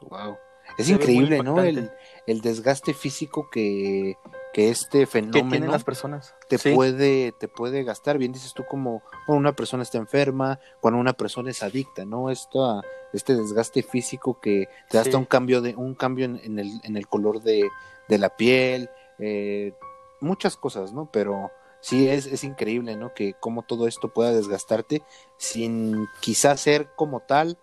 Wow. 0.00 0.36
Es 0.76 0.88
increíble, 0.88 1.40
¿no? 1.44 1.62
El, 1.62 1.88
el, 2.26 2.40
desgaste 2.40 2.92
físico 2.92 3.48
que, 3.48 4.16
que 4.54 4.70
este 4.70 5.04
fenómeno 5.06 5.66
las 5.66 5.82
personas. 5.82 6.32
te 6.48 6.60
puede 6.60 7.32
te 7.32 7.48
puede 7.48 7.82
gastar. 7.82 8.18
Bien 8.18 8.30
dices 8.30 8.54
tú 8.54 8.64
como 8.64 9.02
cuando 9.26 9.40
una 9.40 9.56
persona 9.56 9.82
está 9.82 9.98
enferma, 9.98 10.60
cuando 10.80 11.00
una 11.00 11.12
persona 11.12 11.50
es 11.50 11.64
adicta, 11.64 12.04
¿no? 12.04 12.30
Esto, 12.30 12.80
este 13.12 13.34
desgaste 13.34 13.82
físico 13.82 14.38
que 14.40 14.68
te 14.88 14.96
da 14.96 15.02
hasta 15.02 15.18
un 15.18 15.24
cambio 15.24 15.60
de 15.60 15.74
un 15.74 15.96
cambio 15.96 16.26
en, 16.26 16.58
el, 16.60 16.70
en 16.84 16.96
el 16.96 17.08
color 17.08 17.42
de, 17.42 17.68
de 18.08 18.18
la 18.18 18.36
piel, 18.36 18.90
eh, 19.18 19.74
muchas 20.20 20.56
cosas, 20.56 20.92
¿no? 20.92 21.10
Pero 21.12 21.50
sí 21.80 22.08
es, 22.08 22.26
es 22.26 22.44
increíble, 22.44 22.94
¿no? 22.94 23.12
Que 23.12 23.34
cómo 23.34 23.62
todo 23.62 23.88
esto 23.88 24.12
pueda 24.14 24.32
desgastarte 24.32 25.02
sin 25.36 26.06
quizás 26.20 26.60
ser 26.60 26.90
como 26.94 27.18
tal 27.18 27.58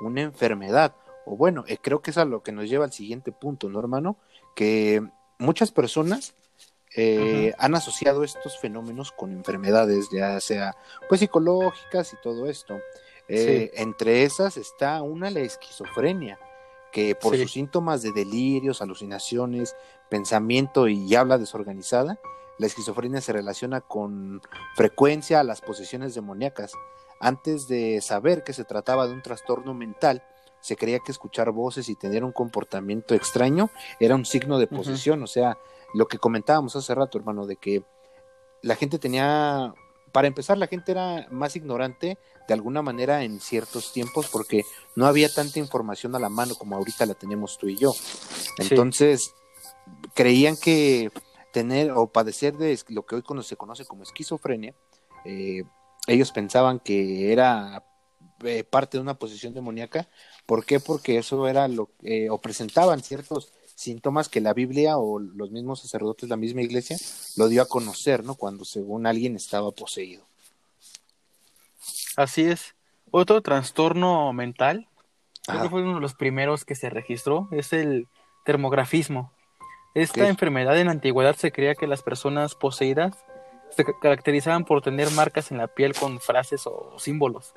una 0.00 0.20
enfermedad. 0.20 0.94
O 1.24 1.36
bueno, 1.36 1.64
eh, 1.66 1.78
creo 1.82 2.02
que 2.02 2.12
es 2.12 2.18
a 2.18 2.24
lo 2.24 2.44
que 2.44 2.52
nos 2.52 2.68
lleva 2.68 2.84
al 2.84 2.92
siguiente 2.92 3.32
punto, 3.32 3.68
¿no, 3.68 3.80
hermano? 3.80 4.16
Que 4.54 5.02
muchas 5.38 5.72
personas 5.72 6.34
eh, 6.94 7.52
han 7.58 7.74
asociado 7.74 8.24
estos 8.24 8.58
fenómenos 8.58 9.12
con 9.12 9.32
enfermedades, 9.32 10.08
ya 10.10 10.40
sea 10.40 10.76
pues 11.08 11.20
psicológicas 11.20 12.12
y 12.12 12.16
todo 12.22 12.48
esto. 12.48 12.78
Entre 13.28 14.22
esas 14.22 14.56
está 14.56 15.02
una 15.02 15.30
la 15.30 15.40
esquizofrenia, 15.40 16.38
que 16.92 17.14
por 17.14 17.36
sus 17.36 17.52
síntomas 17.52 18.02
de 18.02 18.12
delirios, 18.12 18.80
alucinaciones, 18.80 19.76
pensamiento 20.08 20.88
y 20.88 21.14
habla 21.14 21.36
desorganizada, 21.36 22.18
la 22.58 22.66
esquizofrenia 22.66 23.20
se 23.20 23.32
relaciona 23.32 23.80
con 23.80 24.40
frecuencia 24.76 25.40
a 25.40 25.44
las 25.44 25.60
posesiones 25.60 26.14
demoníacas. 26.14 26.72
Antes 27.20 27.68
de 27.68 28.00
saber 28.00 28.44
que 28.44 28.52
se 28.52 28.64
trataba 28.64 29.06
de 29.06 29.12
un 29.12 29.22
trastorno 29.22 29.74
mental, 29.74 30.22
se 30.66 30.74
creía 30.74 30.98
que 30.98 31.12
escuchar 31.12 31.52
voces 31.52 31.88
y 31.88 31.94
tener 31.94 32.24
un 32.24 32.32
comportamiento 32.32 33.14
extraño 33.14 33.70
era 34.00 34.16
un 34.16 34.24
signo 34.24 34.58
de 34.58 34.66
posesión. 34.66 35.22
O 35.22 35.28
sea, 35.28 35.56
lo 35.94 36.08
que 36.08 36.18
comentábamos 36.18 36.74
hace 36.74 36.92
rato, 36.92 37.18
hermano, 37.18 37.46
de 37.46 37.54
que 37.54 37.84
la 38.62 38.74
gente 38.74 38.98
tenía, 38.98 39.72
para 40.10 40.26
empezar, 40.26 40.58
la 40.58 40.66
gente 40.66 40.90
era 40.90 41.28
más 41.30 41.54
ignorante 41.54 42.18
de 42.48 42.54
alguna 42.54 42.82
manera 42.82 43.22
en 43.22 43.38
ciertos 43.38 43.92
tiempos 43.92 44.26
porque 44.26 44.64
no 44.96 45.06
había 45.06 45.32
tanta 45.32 45.60
información 45.60 46.16
a 46.16 46.18
la 46.18 46.30
mano 46.30 46.56
como 46.56 46.74
ahorita 46.74 47.06
la 47.06 47.14
tenemos 47.14 47.58
tú 47.58 47.68
y 47.68 47.76
yo. 47.76 47.92
Entonces, 48.58 49.36
creían 50.14 50.56
que 50.56 51.12
tener 51.52 51.92
o 51.92 52.08
padecer 52.08 52.56
de 52.56 52.76
lo 52.88 53.06
que 53.06 53.14
hoy 53.14 53.22
se 53.44 53.56
conoce 53.56 53.86
como 53.86 54.02
esquizofrenia, 54.02 54.74
eh, 55.24 55.62
ellos 56.08 56.32
pensaban 56.32 56.80
que 56.80 57.32
era 57.32 57.84
eh, 58.44 58.64
parte 58.64 58.96
de 58.96 59.02
una 59.02 59.14
posición 59.14 59.54
demoníaca. 59.54 60.08
¿Por 60.46 60.64
qué? 60.64 60.80
Porque 60.80 61.18
eso 61.18 61.48
era 61.48 61.68
lo 61.68 61.90
que, 62.00 62.30
o 62.30 62.38
presentaban 62.38 63.02
ciertos 63.02 63.52
síntomas 63.74 64.28
que 64.28 64.40
la 64.40 64.54
Biblia 64.54 64.96
o 64.96 65.18
los 65.18 65.50
mismos 65.50 65.80
sacerdotes, 65.80 66.28
la 66.28 66.36
misma 66.36 66.62
iglesia, 66.62 66.96
lo 67.36 67.48
dio 67.48 67.62
a 67.62 67.68
conocer, 67.68 68.24
¿no? 68.24 68.34
Cuando 68.34 68.64
según 68.64 69.06
alguien 69.06 69.36
estaba 69.36 69.70
poseído. 69.70 70.24
Así 72.16 72.42
es. 72.42 72.74
Otro 73.10 73.42
trastorno 73.42 74.32
mental, 74.32 74.88
creo 75.46 75.62
que 75.62 75.68
fue 75.68 75.82
uno 75.82 75.96
de 75.96 76.00
los 76.00 76.14
primeros 76.14 76.64
que 76.64 76.74
se 76.74 76.90
registró, 76.90 77.48
es 77.52 77.72
el 77.72 78.08
termografismo. 78.44 79.32
Esta 79.94 80.28
enfermedad 80.28 80.78
en 80.78 80.86
la 80.86 80.92
antigüedad 80.92 81.36
se 81.36 81.52
creía 81.52 81.74
que 81.74 81.86
las 81.86 82.02
personas 82.02 82.54
poseídas 82.54 83.16
se 83.70 83.84
caracterizaban 84.00 84.64
por 84.64 84.82
tener 84.82 85.10
marcas 85.10 85.50
en 85.50 85.58
la 85.58 85.68
piel 85.68 85.94
con 85.94 86.20
frases 86.20 86.66
o 86.66 86.98
símbolos 86.98 87.54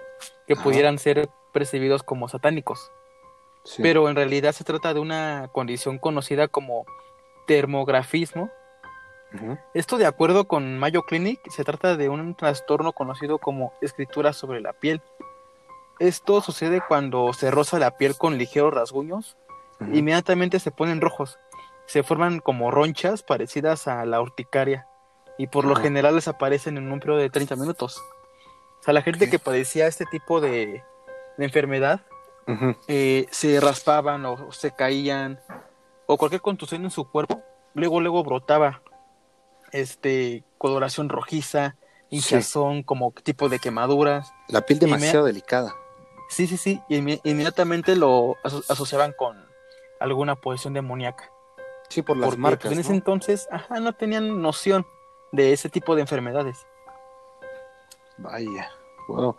que 0.47 0.55
pudieran 0.55 0.99
ser 0.99 1.29
percibidos 1.53 2.03
como 2.03 2.27
satánicos. 2.27 2.91
Pero 3.77 4.09
en 4.09 4.15
realidad 4.15 4.53
se 4.53 4.63
trata 4.63 4.93
de 4.93 4.99
una 4.99 5.49
condición 5.51 5.99
conocida 5.99 6.47
como 6.47 6.85
termografismo, 7.45 8.49
esto 9.75 9.97
de 9.97 10.07
acuerdo 10.07 10.45
con 10.45 10.79
Mayo 10.79 11.03
Clinic 11.03 11.39
se 11.51 11.63
trata 11.63 11.95
de 11.95 12.09
un 12.09 12.33
trastorno 12.35 12.93
conocido 12.93 13.37
como 13.37 13.73
escritura 13.79 14.33
sobre 14.33 14.59
la 14.59 14.73
piel. 14.73 15.01
Esto 15.99 16.41
sucede 16.41 16.81
cuando 16.87 17.31
se 17.33 17.51
roza 17.51 17.77
la 17.77 17.91
piel 17.97 18.15
con 18.17 18.37
ligeros 18.37 18.73
rasguños, 18.73 19.37
inmediatamente 19.93 20.59
se 20.59 20.71
ponen 20.71 20.99
rojos, 20.99 21.37
se 21.85 22.01
forman 22.01 22.39
como 22.39 22.71
ronchas 22.71 23.21
parecidas 23.21 23.87
a 23.87 24.03
la 24.05 24.19
urticaria 24.19 24.87
y 25.39 25.47
por 25.47 25.63
lo 25.63 25.73
general 25.73 26.15
desaparecen 26.15 26.77
en 26.77 26.91
un 26.91 26.99
periodo 26.99 27.19
de 27.19 27.29
30 27.29 27.55
minutos. 27.55 28.03
O 28.81 28.83
sea, 28.83 28.93
la 28.93 29.01
gente 29.01 29.29
que 29.29 29.39
padecía 29.39 29.87
este 29.87 30.05
tipo 30.05 30.41
de, 30.41 30.83
enfermedad 31.37 32.01
eh, 32.89 33.25
se 33.31 33.61
raspaban 33.61 34.25
o, 34.25 34.51
se 34.51 34.71
caían 34.71 35.39
o 36.07 36.17
cualquier 36.17 36.41
contusión 36.41 36.83
en 36.83 36.91
su 36.91 37.09
cuerpo, 37.09 37.41
luego 37.73 38.01
luego 38.01 38.21
brotaba 38.21 38.81
este, 39.71 40.43
coloración 40.57 41.07
rojiza, 41.07 41.77
hinchazón, 42.09 42.83
como 42.83 43.13
tipo 43.23 43.47
de 43.47 43.59
quemaduras. 43.59 44.33
La 44.49 44.65
piel 44.65 44.79
demasiado 44.79 45.25
delicada. 45.25 45.73
Sí, 46.27 46.47
sí, 46.47 46.57
sí, 46.57 46.81
y 46.89 46.97
inmediatamente 46.97 47.95
lo 47.95 48.35
asociaban 48.43 49.13
con 49.13 49.37
alguna 50.01 50.35
posición 50.35 50.73
demoníaca. 50.73 51.31
Sí, 51.87 52.01
por 52.01 52.17
las 52.17 52.37
marcas. 52.37 52.63
Pues, 52.63 52.73
en 52.73 52.79
ese 52.79 52.93
entonces, 52.93 53.47
ajá, 53.51 53.79
no 53.79 53.93
tenían 53.93 54.41
noción 54.41 54.85
de 55.31 55.53
ese 55.53 55.69
tipo 55.69 55.95
de 55.95 56.01
enfermedades. 56.01 56.65
Vaya, 58.17 58.69
bueno, 59.07 59.37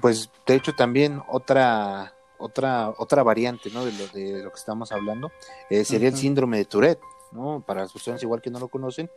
pues 0.00 0.30
de 0.46 0.54
hecho 0.54 0.74
también 0.74 1.22
otra 1.28 2.14
otra 2.38 2.92
otra 2.96 3.22
variante, 3.22 3.70
¿no? 3.70 3.84
De 3.84 3.92
lo 3.92 4.06
de 4.08 4.42
lo 4.42 4.50
que 4.50 4.58
estamos 4.58 4.92
hablando 4.92 5.30
eh, 5.68 5.84
sería 5.84 6.08
el 6.08 6.16
síndrome 6.16 6.58
de 6.58 6.64
Tourette. 6.64 7.02
¿no? 7.32 7.62
Para 7.64 7.82
las 7.82 7.92
personas 7.92 8.20
igual 8.24 8.42
que 8.42 8.50
no 8.50 8.58
lo 8.58 8.66
conocen, 8.66 9.08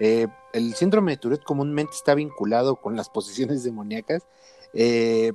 eh, 0.00 0.26
el 0.54 0.74
síndrome 0.74 1.12
de 1.12 1.16
Tourette 1.18 1.44
comúnmente 1.44 1.94
está 1.94 2.14
vinculado 2.14 2.76
con 2.76 2.96
las 2.96 3.10
posesiones 3.10 3.62
demoníacas, 3.62 4.26
eh, 4.72 5.34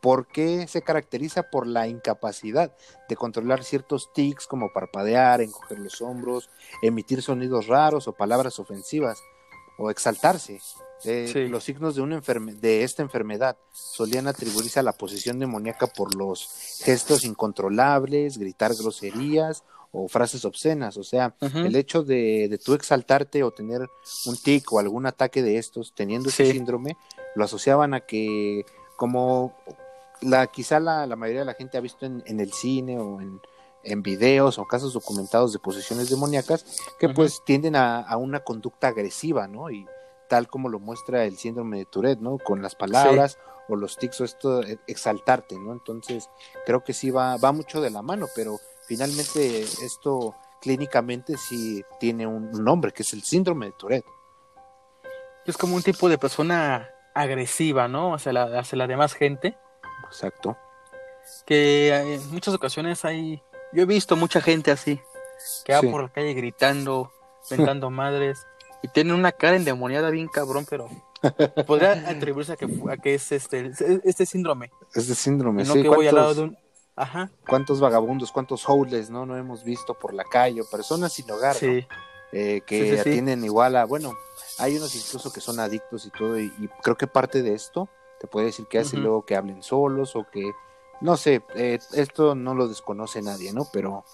porque 0.00 0.66
se 0.66 0.82
caracteriza 0.82 1.50
por 1.50 1.66
la 1.66 1.86
incapacidad 1.86 2.74
de 3.08 3.16
controlar 3.16 3.64
ciertos 3.64 4.12
tics 4.12 4.46
como 4.46 4.72
parpadear, 4.72 5.40
encoger 5.40 5.78
los 5.78 6.00
hombros, 6.00 6.50
emitir 6.82 7.22
sonidos 7.22 7.66
raros 7.66 8.08
o 8.08 8.12
palabras 8.12 8.58
ofensivas, 8.58 9.22
o 9.80 9.90
exaltarse. 9.90 10.60
Eh, 11.04 11.48
los 11.50 11.64
signos 11.64 11.94
de, 11.94 12.02
una 12.02 12.20
de 12.20 12.84
esta 12.84 13.02
enfermedad 13.02 13.56
solían 13.72 14.28
atribuirse 14.28 14.78
a 14.78 14.82
la 14.82 14.92
posesión 14.92 15.38
demoníaca 15.38 15.86
por 15.86 16.14
los 16.14 16.78
gestos 16.84 17.24
incontrolables, 17.24 18.36
gritar 18.36 18.74
groserías 18.74 19.64
o 19.92 20.08
frases 20.08 20.44
obscenas. 20.44 20.98
O 20.98 21.02
sea, 21.02 21.34
el 21.40 21.74
hecho 21.74 22.02
de, 22.02 22.48
de, 22.48 22.58
tú 22.58 22.74
exaltarte 22.74 23.42
o 23.42 23.50
tener 23.50 23.88
un 24.26 24.36
tic 24.36 24.70
o 24.72 24.78
algún 24.78 25.06
ataque 25.06 25.42
de 25.42 25.56
estos 25.56 25.94
teniendo 25.94 26.28
ese 26.28 26.52
síndrome, 26.52 26.96
lo 27.34 27.44
asociaban 27.44 27.94
a 27.94 28.00
que 28.00 28.66
como 28.96 29.54
la 30.20 30.46
quizá 30.48 30.80
la, 30.80 31.06
la 31.06 31.16
mayoría 31.16 31.40
de 31.40 31.46
la 31.46 31.54
gente 31.54 31.78
ha 31.78 31.80
visto 31.80 32.04
en, 32.04 32.22
en 32.26 32.40
el 32.40 32.52
cine 32.52 32.98
o 32.98 33.20
en, 33.22 33.40
en, 33.82 34.02
videos 34.02 34.58
o 34.58 34.66
casos 34.66 34.92
documentados 34.92 35.52
de 35.52 35.58
posesiones 35.58 36.10
demoníacas 36.10 36.64
que 36.98 37.08
pues 37.08 37.42
tienden 37.44 37.76
a, 37.76 38.00
a, 38.00 38.16
una 38.16 38.40
conducta 38.40 38.88
agresiva, 38.88 39.46
¿no? 39.48 39.70
Y 39.70 39.86
tal 40.28 40.48
como 40.48 40.68
lo 40.68 40.78
muestra 40.78 41.24
el 41.24 41.36
síndrome 41.36 41.78
de 41.78 41.86
Tourette, 41.86 42.20
¿no? 42.20 42.38
Con 42.38 42.62
las 42.62 42.74
palabras 42.74 43.38
o 43.68 43.76
los 43.76 43.96
tics 43.96 44.20
o 44.20 44.24
esto, 44.24 44.62
exaltarte, 44.86 45.58
¿no? 45.58 45.72
Entonces, 45.72 46.28
creo 46.66 46.82
que 46.84 46.92
sí 46.92 47.10
va, 47.10 47.36
va 47.36 47.52
mucho 47.52 47.80
de 47.80 47.90
la 47.90 48.02
mano, 48.02 48.26
pero 48.34 48.58
finalmente 48.86 49.62
esto 49.62 50.34
clínicamente 50.60 51.36
sí 51.36 51.84
tiene 51.98 52.26
un 52.26 52.50
nombre, 52.52 52.92
que 52.92 53.02
es 53.02 53.12
el 53.12 53.22
síndrome 53.22 53.66
de 53.66 53.72
Tourette. 53.72 54.06
Es 55.46 55.56
como 55.56 55.74
un 55.74 55.82
tipo 55.82 56.08
de 56.08 56.18
persona 56.18 56.88
agresiva, 57.14 57.88
¿no? 57.88 58.14
Hacia 58.14 58.32
la, 58.32 58.58
hacia 58.58 58.78
la 58.78 58.86
demás 58.86 59.14
gente. 59.14 59.56
Exacto. 60.06 60.56
Que 61.46 62.14
en 62.14 62.30
muchas 62.30 62.54
ocasiones 62.54 63.04
hay, 63.04 63.42
yo 63.72 63.82
he 63.82 63.86
visto 63.86 64.16
mucha 64.16 64.40
gente 64.40 64.70
así, 64.70 65.00
que 65.64 65.72
va 65.72 65.82
por 65.82 66.02
la 66.02 66.08
calle 66.08 66.34
gritando, 66.34 67.12
ventando 67.50 67.90
madres, 67.90 68.46
y 68.82 68.88
tiene 68.88 69.14
una 69.14 69.32
cara 69.32 69.56
endemoniada 69.56 70.10
bien 70.10 70.28
cabrón, 70.28 70.66
pero 70.68 70.88
podría 71.66 71.92
atribuirse 72.08 72.52
a 72.52 72.56
que, 72.56 72.66
a 72.90 72.96
que 72.96 73.14
es 73.14 73.32
este, 73.32 73.72
este 74.04 74.26
síndrome. 74.26 74.70
Este 74.94 75.14
síndrome, 75.14 75.64
sí. 75.64 75.82
Que 75.82 75.88
voy 75.88 76.06
al 76.06 76.14
lado 76.14 76.34
de 76.34 76.42
un... 76.42 76.58
Ajá. 76.96 77.30
¿Cuántos 77.48 77.80
vagabundos, 77.80 78.30
cuántos 78.30 78.68
homeless, 78.68 79.08
no? 79.08 79.24
No 79.24 79.36
hemos 79.36 79.64
visto 79.64 79.94
por 79.94 80.12
la 80.12 80.24
calle, 80.24 80.62
personas 80.70 81.12
sin 81.12 81.30
hogar, 81.30 81.56
sí. 81.56 81.86
Eh, 82.32 82.62
que 82.64 83.00
tienen 83.02 83.42
igual 83.44 83.74
a, 83.76 83.84
bueno, 83.84 84.14
hay 84.58 84.76
unos 84.76 84.94
incluso 84.94 85.32
que 85.32 85.40
son 85.40 85.58
adictos 85.58 86.06
y 86.06 86.10
todo, 86.10 86.38
y, 86.38 86.52
creo 86.82 86.96
que 86.96 87.08
parte 87.08 87.42
de 87.42 87.54
esto 87.54 87.88
te 88.20 88.28
puede 88.28 88.46
decir 88.46 88.66
que 88.66 88.78
hace 88.78 88.96
luego 88.98 89.24
que 89.24 89.34
hablen 89.34 89.62
solos 89.62 90.14
o 90.14 90.26
que, 90.30 90.52
no 91.00 91.16
sé, 91.16 91.42
eh, 91.54 91.78
esto 91.92 92.34
no 92.34 92.54
lo 92.54 92.68
desconoce 92.68 93.22
nadie, 93.22 93.52
¿no? 93.52 93.66
Pero, 93.72 94.04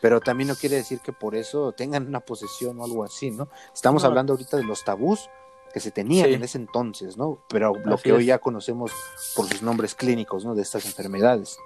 pero 0.00 0.20
también 0.20 0.48
no 0.48 0.54
quiere 0.54 0.76
decir 0.76 1.00
que 1.00 1.12
por 1.12 1.34
eso 1.34 1.72
tengan 1.72 2.06
una 2.06 2.20
posesión 2.20 2.80
o 2.80 2.84
algo 2.84 3.04
así, 3.04 3.30
¿no? 3.30 3.48
Estamos 3.74 4.04
hablando 4.04 4.32
ahorita 4.32 4.56
de 4.56 4.64
los 4.64 4.84
tabús 4.84 5.28
que 5.72 5.80
se 5.80 5.90
tenían 5.90 6.30
en 6.30 6.42
ese 6.42 6.58
entonces, 6.58 7.16
¿no? 7.16 7.44
Pero 7.48 7.74
lo 7.84 7.96
que 7.98 8.12
hoy 8.12 8.26
ya 8.26 8.38
conocemos 8.38 8.92
por 9.36 9.46
sus 9.46 9.62
nombres 9.62 9.94
clínicos, 9.94 10.44
¿no? 10.44 10.54
De 10.54 10.62
estas 10.62 10.84
enfermedades. 10.86 11.58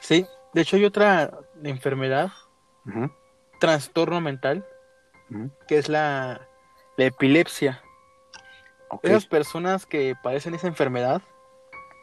Sí, 0.00 0.26
de 0.52 0.60
hecho 0.60 0.76
hay 0.76 0.84
otra 0.84 1.40
enfermedad, 1.62 2.30
trastorno 3.58 4.20
mental, 4.20 4.64
que 5.66 5.78
es 5.78 5.88
la 5.88 6.48
la 6.96 7.04
epilepsia. 7.04 7.82
Esas 9.02 9.26
personas 9.26 9.86
que 9.86 10.14
padecen 10.22 10.54
esa 10.54 10.68
enfermedad, 10.68 11.22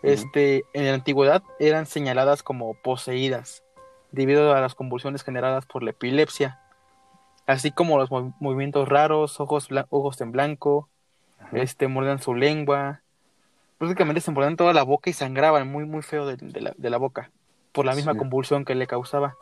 este, 0.03 0.65
en 0.73 0.85
la 0.85 0.93
antigüedad 0.93 1.43
eran 1.59 1.85
señaladas 1.85 2.43
como 2.43 2.75
poseídas 2.75 3.63
debido 4.11 4.53
a 4.53 4.61
las 4.61 4.75
convulsiones 4.75 5.23
generadas 5.23 5.65
por 5.65 5.81
la 5.81 5.91
epilepsia, 5.91 6.59
así 7.47 7.71
como 7.71 7.97
los 7.97 8.11
movimientos 8.11 8.87
raros, 8.87 9.39
ojos, 9.39 9.69
ojos 9.89 10.21
en 10.21 10.31
blanco, 10.31 10.89
este, 11.51 11.87
mordían 11.87 12.21
su 12.21 12.35
lengua, 12.35 13.01
prácticamente 13.79 14.21
se 14.21 14.31
mordían 14.31 14.55
toda 14.55 14.73
la 14.73 14.83
boca 14.83 15.09
y 15.09 15.13
sangraban 15.13 15.67
muy, 15.71 15.85
muy 15.85 16.03
feo 16.03 16.27
de, 16.27 16.73
la, 16.77 16.97
boca 16.97 17.31
por 17.71 17.85
la 17.85 17.95
misma 17.95 18.15
convulsión 18.15 18.65
que 18.65 18.75
le 18.75 18.85
causaba. 18.85 19.35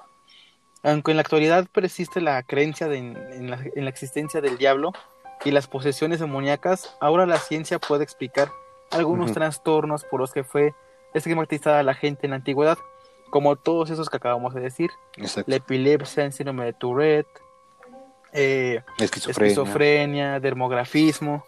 Aunque 0.83 1.11
en 1.11 1.17
la 1.17 1.21
actualidad 1.21 1.67
persiste 1.67 2.21
la 2.21 2.41
creencia 2.43 2.87
de, 2.87 2.97
en, 2.97 3.51
la, 3.51 3.59
en 3.75 3.83
la 3.83 3.89
existencia 3.89 4.41
del 4.41 4.57
diablo, 4.57 4.93
y 5.43 5.51
las 5.51 5.67
posesiones 5.67 6.19
demoníacas, 6.19 6.95
ahora 6.99 7.25
la 7.25 7.37
ciencia 7.37 7.79
puede 7.79 8.03
explicar 8.03 8.51
algunos 8.91 9.31
trastornos 9.31 10.03
por 10.03 10.19
los 10.19 10.31
que 10.31 10.43
fue 10.43 10.73
estigmatizada 11.13 11.83
la 11.83 11.93
gente 11.93 12.25
en 12.25 12.31
la 12.31 12.37
antigüedad, 12.37 12.77
como 13.29 13.55
todos 13.55 13.89
esos 13.89 14.09
que 14.09 14.17
acabamos 14.17 14.53
de 14.53 14.61
decir, 14.61 14.91
la 15.45 15.55
epilepsia, 15.55 16.25
el 16.25 16.33
síndrome 16.33 16.65
de 16.65 16.73
Tourette, 16.73 17.41
eh, 18.33 18.83
esquizofrenia. 18.97 20.39
dermografismo, 20.39 21.45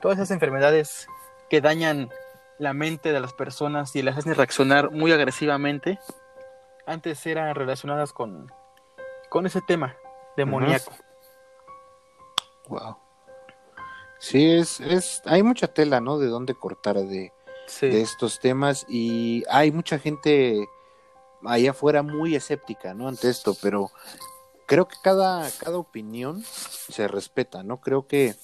todas 0.00 0.18
esas 0.18 0.30
enfermedades 0.30 1.06
que 1.48 1.60
dañan 1.60 2.10
la 2.58 2.72
mente 2.72 3.12
de 3.12 3.20
las 3.20 3.32
personas 3.32 3.94
y 3.94 4.02
las 4.02 4.18
hacen 4.18 4.34
reaccionar 4.34 4.90
muy 4.90 5.12
agresivamente, 5.12 5.98
antes 6.86 7.24
eran 7.26 7.54
relacionadas 7.54 8.12
con, 8.12 8.50
con 9.28 9.46
ese 9.46 9.60
tema 9.60 9.94
demoníaco. 10.36 10.92
Wow. 12.68 12.96
Sí, 14.18 14.50
es, 14.50 14.80
es, 14.80 15.22
hay 15.24 15.42
mucha 15.42 15.68
tela, 15.68 16.00
¿no? 16.00 16.18
De 16.18 16.26
dónde 16.26 16.54
cortar 16.54 16.96
de, 16.96 17.32
de 17.80 18.00
estos 18.00 18.40
temas 18.40 18.84
y 18.88 19.44
hay 19.50 19.70
mucha 19.70 19.98
gente 19.98 20.66
allá 21.44 21.70
afuera 21.70 22.02
muy 22.02 22.34
escéptica, 22.34 22.94
¿no? 22.94 23.08
Ante 23.08 23.28
esto, 23.28 23.56
pero 23.62 23.90
creo 24.66 24.88
que 24.88 24.96
cada, 25.02 25.48
cada 25.58 25.78
opinión 25.78 26.42
se 26.44 27.08
respeta, 27.08 27.62
¿no? 27.62 27.80
Creo 27.80 28.06
que 28.06 28.34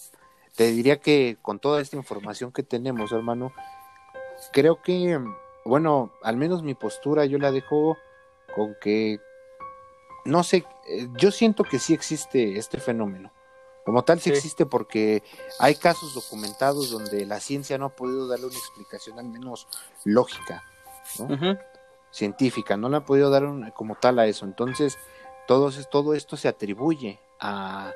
te 0.56 0.70
diría 0.70 1.00
que 1.00 1.36
con 1.42 1.58
toda 1.58 1.80
esta 1.80 1.96
información 1.96 2.52
que 2.52 2.62
tenemos, 2.62 3.12
hermano, 3.12 3.52
creo 4.52 4.80
que, 4.82 5.20
bueno, 5.64 6.12
al 6.22 6.36
menos 6.36 6.62
mi 6.62 6.74
postura 6.74 7.24
yo 7.24 7.38
la 7.38 7.50
dejo 7.50 7.98
con 8.54 8.76
que, 8.80 9.18
no 10.24 10.44
sé, 10.44 10.64
eh, 10.88 11.08
yo 11.16 11.30
siento 11.32 11.64
que 11.64 11.78
sí 11.78 11.92
existe 11.92 12.56
este 12.58 12.78
fenómeno. 12.78 13.32
Como 13.84 14.02
tal 14.02 14.20
sí, 14.20 14.30
existe 14.30 14.64
porque 14.64 15.22
hay 15.58 15.74
casos 15.74 16.14
documentados 16.14 16.90
donde 16.90 17.26
la 17.26 17.40
ciencia 17.40 17.76
no 17.76 17.86
ha 17.86 17.96
podido 17.96 18.26
darle 18.26 18.46
una 18.46 18.56
explicación 18.56 19.18
al 19.18 19.26
menos 19.26 19.68
lógica, 20.04 20.64
¿no? 21.18 21.58
científica, 22.10 22.76
no 22.76 22.88
le 22.88 22.96
ha 22.96 23.04
podido 23.04 23.28
dar 23.28 23.72
como 23.74 23.96
tal 23.96 24.18
a 24.20 24.26
eso. 24.26 24.44
Entonces, 24.46 24.96
todo, 25.46 25.70
todo 25.90 26.14
esto 26.14 26.36
se 26.36 26.48
atribuye 26.48 27.18
a, 27.40 27.92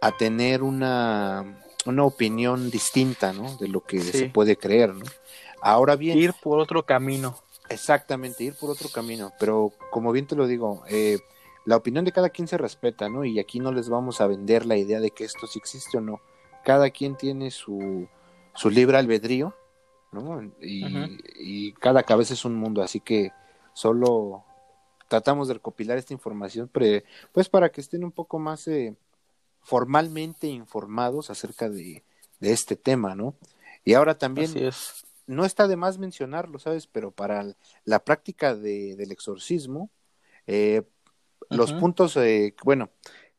a 0.00 0.16
tener 0.16 0.62
una, 0.62 1.62
una 1.86 2.04
opinión 2.04 2.70
distinta, 2.70 3.32
¿no? 3.32 3.56
De 3.56 3.68
lo 3.68 3.82
que 3.82 4.00
se 4.00 4.28
puede 4.28 4.56
creer, 4.56 4.94
¿no? 4.94 5.06
Ahora 5.60 5.94
bien... 5.94 6.18
Ir 6.18 6.34
por 6.34 6.58
otro 6.58 6.84
camino. 6.84 7.38
Exactamente, 7.68 8.42
ir 8.44 8.54
por 8.54 8.70
otro 8.70 8.88
camino. 8.88 9.32
Pero 9.38 9.72
como 9.90 10.10
bien 10.10 10.26
te 10.26 10.34
lo 10.34 10.46
digo, 10.46 10.82
eh, 10.88 11.20
la 11.64 11.76
opinión 11.76 12.04
de 12.04 12.12
cada 12.12 12.30
quien 12.30 12.48
se 12.48 12.58
respeta, 12.58 13.08
¿no? 13.08 13.24
Y 13.24 13.38
aquí 13.38 13.60
no 13.60 13.72
les 13.72 13.88
vamos 13.88 14.20
a 14.20 14.26
vender 14.26 14.66
la 14.66 14.76
idea 14.76 15.00
de 15.00 15.10
que 15.10 15.24
esto 15.24 15.46
sí 15.46 15.58
existe 15.58 15.98
o 15.98 16.00
no. 16.00 16.20
Cada 16.64 16.90
quien 16.90 17.16
tiene 17.16 17.50
su, 17.50 18.08
su 18.54 18.70
libre 18.70 18.98
albedrío, 18.98 19.54
¿no? 20.12 20.42
Y, 20.60 21.72
cada 21.74 22.02
cabeza 22.02 22.34
es 22.34 22.44
un 22.44 22.54
mundo, 22.54 22.82
así 22.82 23.00
que 23.00 23.32
solo 23.72 24.44
tratamos 25.08 25.48
de 25.48 25.54
recopilar 25.54 25.98
esta 25.98 26.12
información, 26.12 26.70
pues 27.32 27.48
para 27.48 27.70
que 27.70 27.80
estén 27.80 28.04
un 28.04 28.12
poco 28.12 28.38
más 28.38 28.66
eh, 28.68 28.96
formalmente 29.60 30.46
informados 30.46 31.30
acerca 31.30 31.68
de, 31.68 32.02
este 32.40 32.76
tema, 32.76 33.14
¿no? 33.14 33.36
Y 33.84 33.94
ahora 33.94 34.18
también, 34.18 34.52
no 35.26 35.44
está 35.44 35.68
de 35.68 35.76
más 35.76 35.98
mencionarlo, 35.98 36.58
¿sabes? 36.58 36.86
Pero 36.88 37.12
para 37.12 37.54
la 37.84 38.04
práctica 38.04 38.54
de, 38.54 38.96
del 38.96 39.12
exorcismo, 39.12 39.90
eh, 40.46 40.82
los 41.52 41.72
puntos, 41.72 42.16
eh, 42.16 42.54
bueno, 42.64 42.90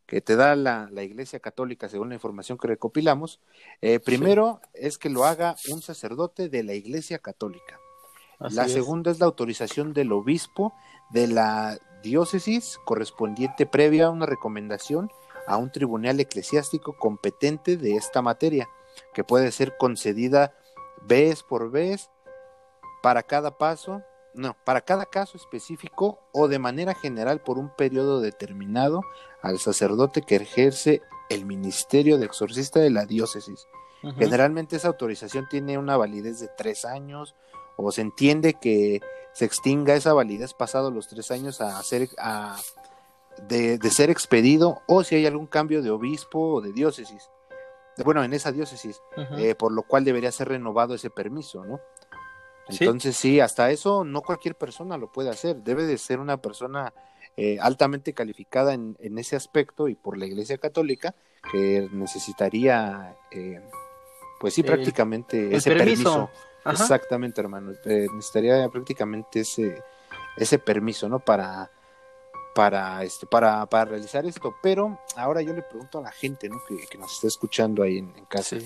que 0.05 0.21
te 0.21 0.35
da 0.35 0.55
la, 0.55 0.89
Iglesia 1.03 1.39
Católica 1.39 1.89
según 1.89 2.09
la 2.09 2.15
información 2.15 2.57
que 2.57 2.67
recopilamos, 2.67 3.39
eh, 3.81 3.99
primero 3.99 4.61
es 4.73 4.97
que 4.97 5.09
lo 5.09 5.25
haga 5.25 5.55
un 5.69 5.81
sacerdote 5.81 6.49
de 6.49 6.63
la 6.63 6.73
Iglesia 6.73 7.19
Católica. 7.19 7.79
la 8.39 8.67
segunda 8.67 9.11
es 9.11 9.19
la 9.19 9.25
autorización 9.25 9.93
del 9.93 10.11
obispo 10.11 10.73
de 11.11 11.27
la 11.27 11.79
diócesis 12.03 12.79
correspondiente 12.85 13.65
previa 13.65 14.07
a 14.07 14.09
una 14.09 14.25
recomendación 14.25 15.09
a 15.47 15.57
un 15.57 15.71
tribunal 15.71 16.19
eclesiástico 16.19 16.95
competente 16.97 17.77
de 17.77 17.95
esta 17.95 18.21
materia, 18.21 18.69
que 19.13 19.23
puede 19.23 19.51
ser 19.51 19.77
concedida 19.77 20.53
vez 21.01 21.43
por 21.43 21.71
vez 21.71 22.09
para 23.01 23.23
cada 23.23 23.57
paso 23.57 24.01
no, 24.33 24.55
para 24.65 24.81
cada 24.81 25.05
caso 25.05 25.37
específico 25.37 26.19
o 26.31 26.47
de 26.47 26.59
manera 26.59 26.93
general 26.95 27.41
por 27.41 27.57
un 27.57 27.69
periodo 27.69 28.19
determinado 28.19 29.01
al 29.41 29.59
sacerdote 29.59 30.21
que 30.21 30.37
ejerce 30.37 31.01
el 31.29 31.45
ministerio 31.45 32.17
de 32.17 32.25
exorcista 32.25 32.79
de 32.79 32.89
la 32.89 33.05
diócesis. 33.05 33.67
Generalmente 34.17 34.75
esa 34.75 34.89
autorización 34.89 35.47
tiene 35.49 35.77
una 35.77 35.95
validez 35.95 36.41
de 36.41 36.49
tres 36.57 36.83
años 36.83 37.35
o 37.77 37.89
se 37.91 38.01
entiende 38.01 38.53
que 38.53 39.01
se 39.31 39.45
extinga 39.45 39.95
esa 39.95 40.11
validez 40.11 40.53
pasado 40.53 40.91
los 40.91 41.07
tres 41.07 41.31
años 41.31 41.61
a 41.61 41.81
ser, 41.83 42.09
a, 42.19 42.57
de, 43.47 43.79
ser 43.89 44.09
expedido 44.09 44.81
o 44.87 45.05
si 45.05 45.15
hay 45.15 45.25
algún 45.25 45.47
cambio 45.47 45.81
de 45.81 45.89
obispo 45.89 46.55
o 46.55 46.61
de 46.61 46.73
diócesis. 46.73 47.29
Bueno, 48.03 48.23
en 48.23 48.33
esa 48.33 48.51
diócesis, 48.51 49.01
eh, 49.37 49.55
por 49.55 49.71
lo 49.71 49.83
cual 49.83 50.03
debería 50.03 50.31
ser 50.31 50.49
renovado 50.49 50.95
ese 50.95 51.09
permiso, 51.09 51.63
¿no? 51.63 51.79
Entonces 52.67 53.17
¿Sí? 53.17 53.39
hasta 53.39 53.71
eso 53.71 54.03
no 54.03 54.21
cualquier 54.21 54.55
persona 54.55 54.97
lo 54.97 55.11
puede 55.11 55.29
hacer, 55.29 55.57
debe 55.57 55.83
de 55.83 55.97
ser 55.97 56.19
una 56.19 56.37
persona 56.37 56.93
eh, 57.35 57.57
altamente 57.59 58.13
calificada 58.13 58.73
en, 58.73 58.95
ese 59.17 59.35
aspecto 59.35 59.87
y 59.87 59.95
por 59.95 60.17
la 60.17 60.25
Iglesia 60.25 60.57
Católica 60.57 61.15
que 61.51 61.89
necesitaría, 61.91 63.17
eh, 63.31 63.59
pues 64.39 64.53
sí, 64.53 64.63
prácticamente 64.63 65.55
ese 65.55 65.71
permiso. 65.71 66.29
Exactamente, 66.65 67.41
hermano, 67.41 67.73
eh, 67.85 68.07
necesitaría 68.13 68.69
prácticamente 68.69 69.41
ese, 69.41 69.83
ese 70.37 70.59
permiso, 70.59 71.09
¿no? 71.09 71.19
Para, 71.19 71.69
para, 72.53 73.03
este, 73.03 73.25
para, 73.25 73.65
para 73.65 73.85
realizar 73.85 74.25
esto. 74.25 74.55
Pero 74.61 74.99
ahora 75.15 75.41
yo 75.41 75.53
le 75.53 75.63
pregunto 75.63 75.99
a 75.99 76.03
la 76.03 76.11
gente, 76.11 76.47
¿no? 76.47 76.61
Que, 76.67 76.97
nos 76.97 77.13
está 77.13 77.27
escuchando 77.27 77.83
ahí 77.83 77.97
en, 77.97 78.13
casa. 78.25 78.57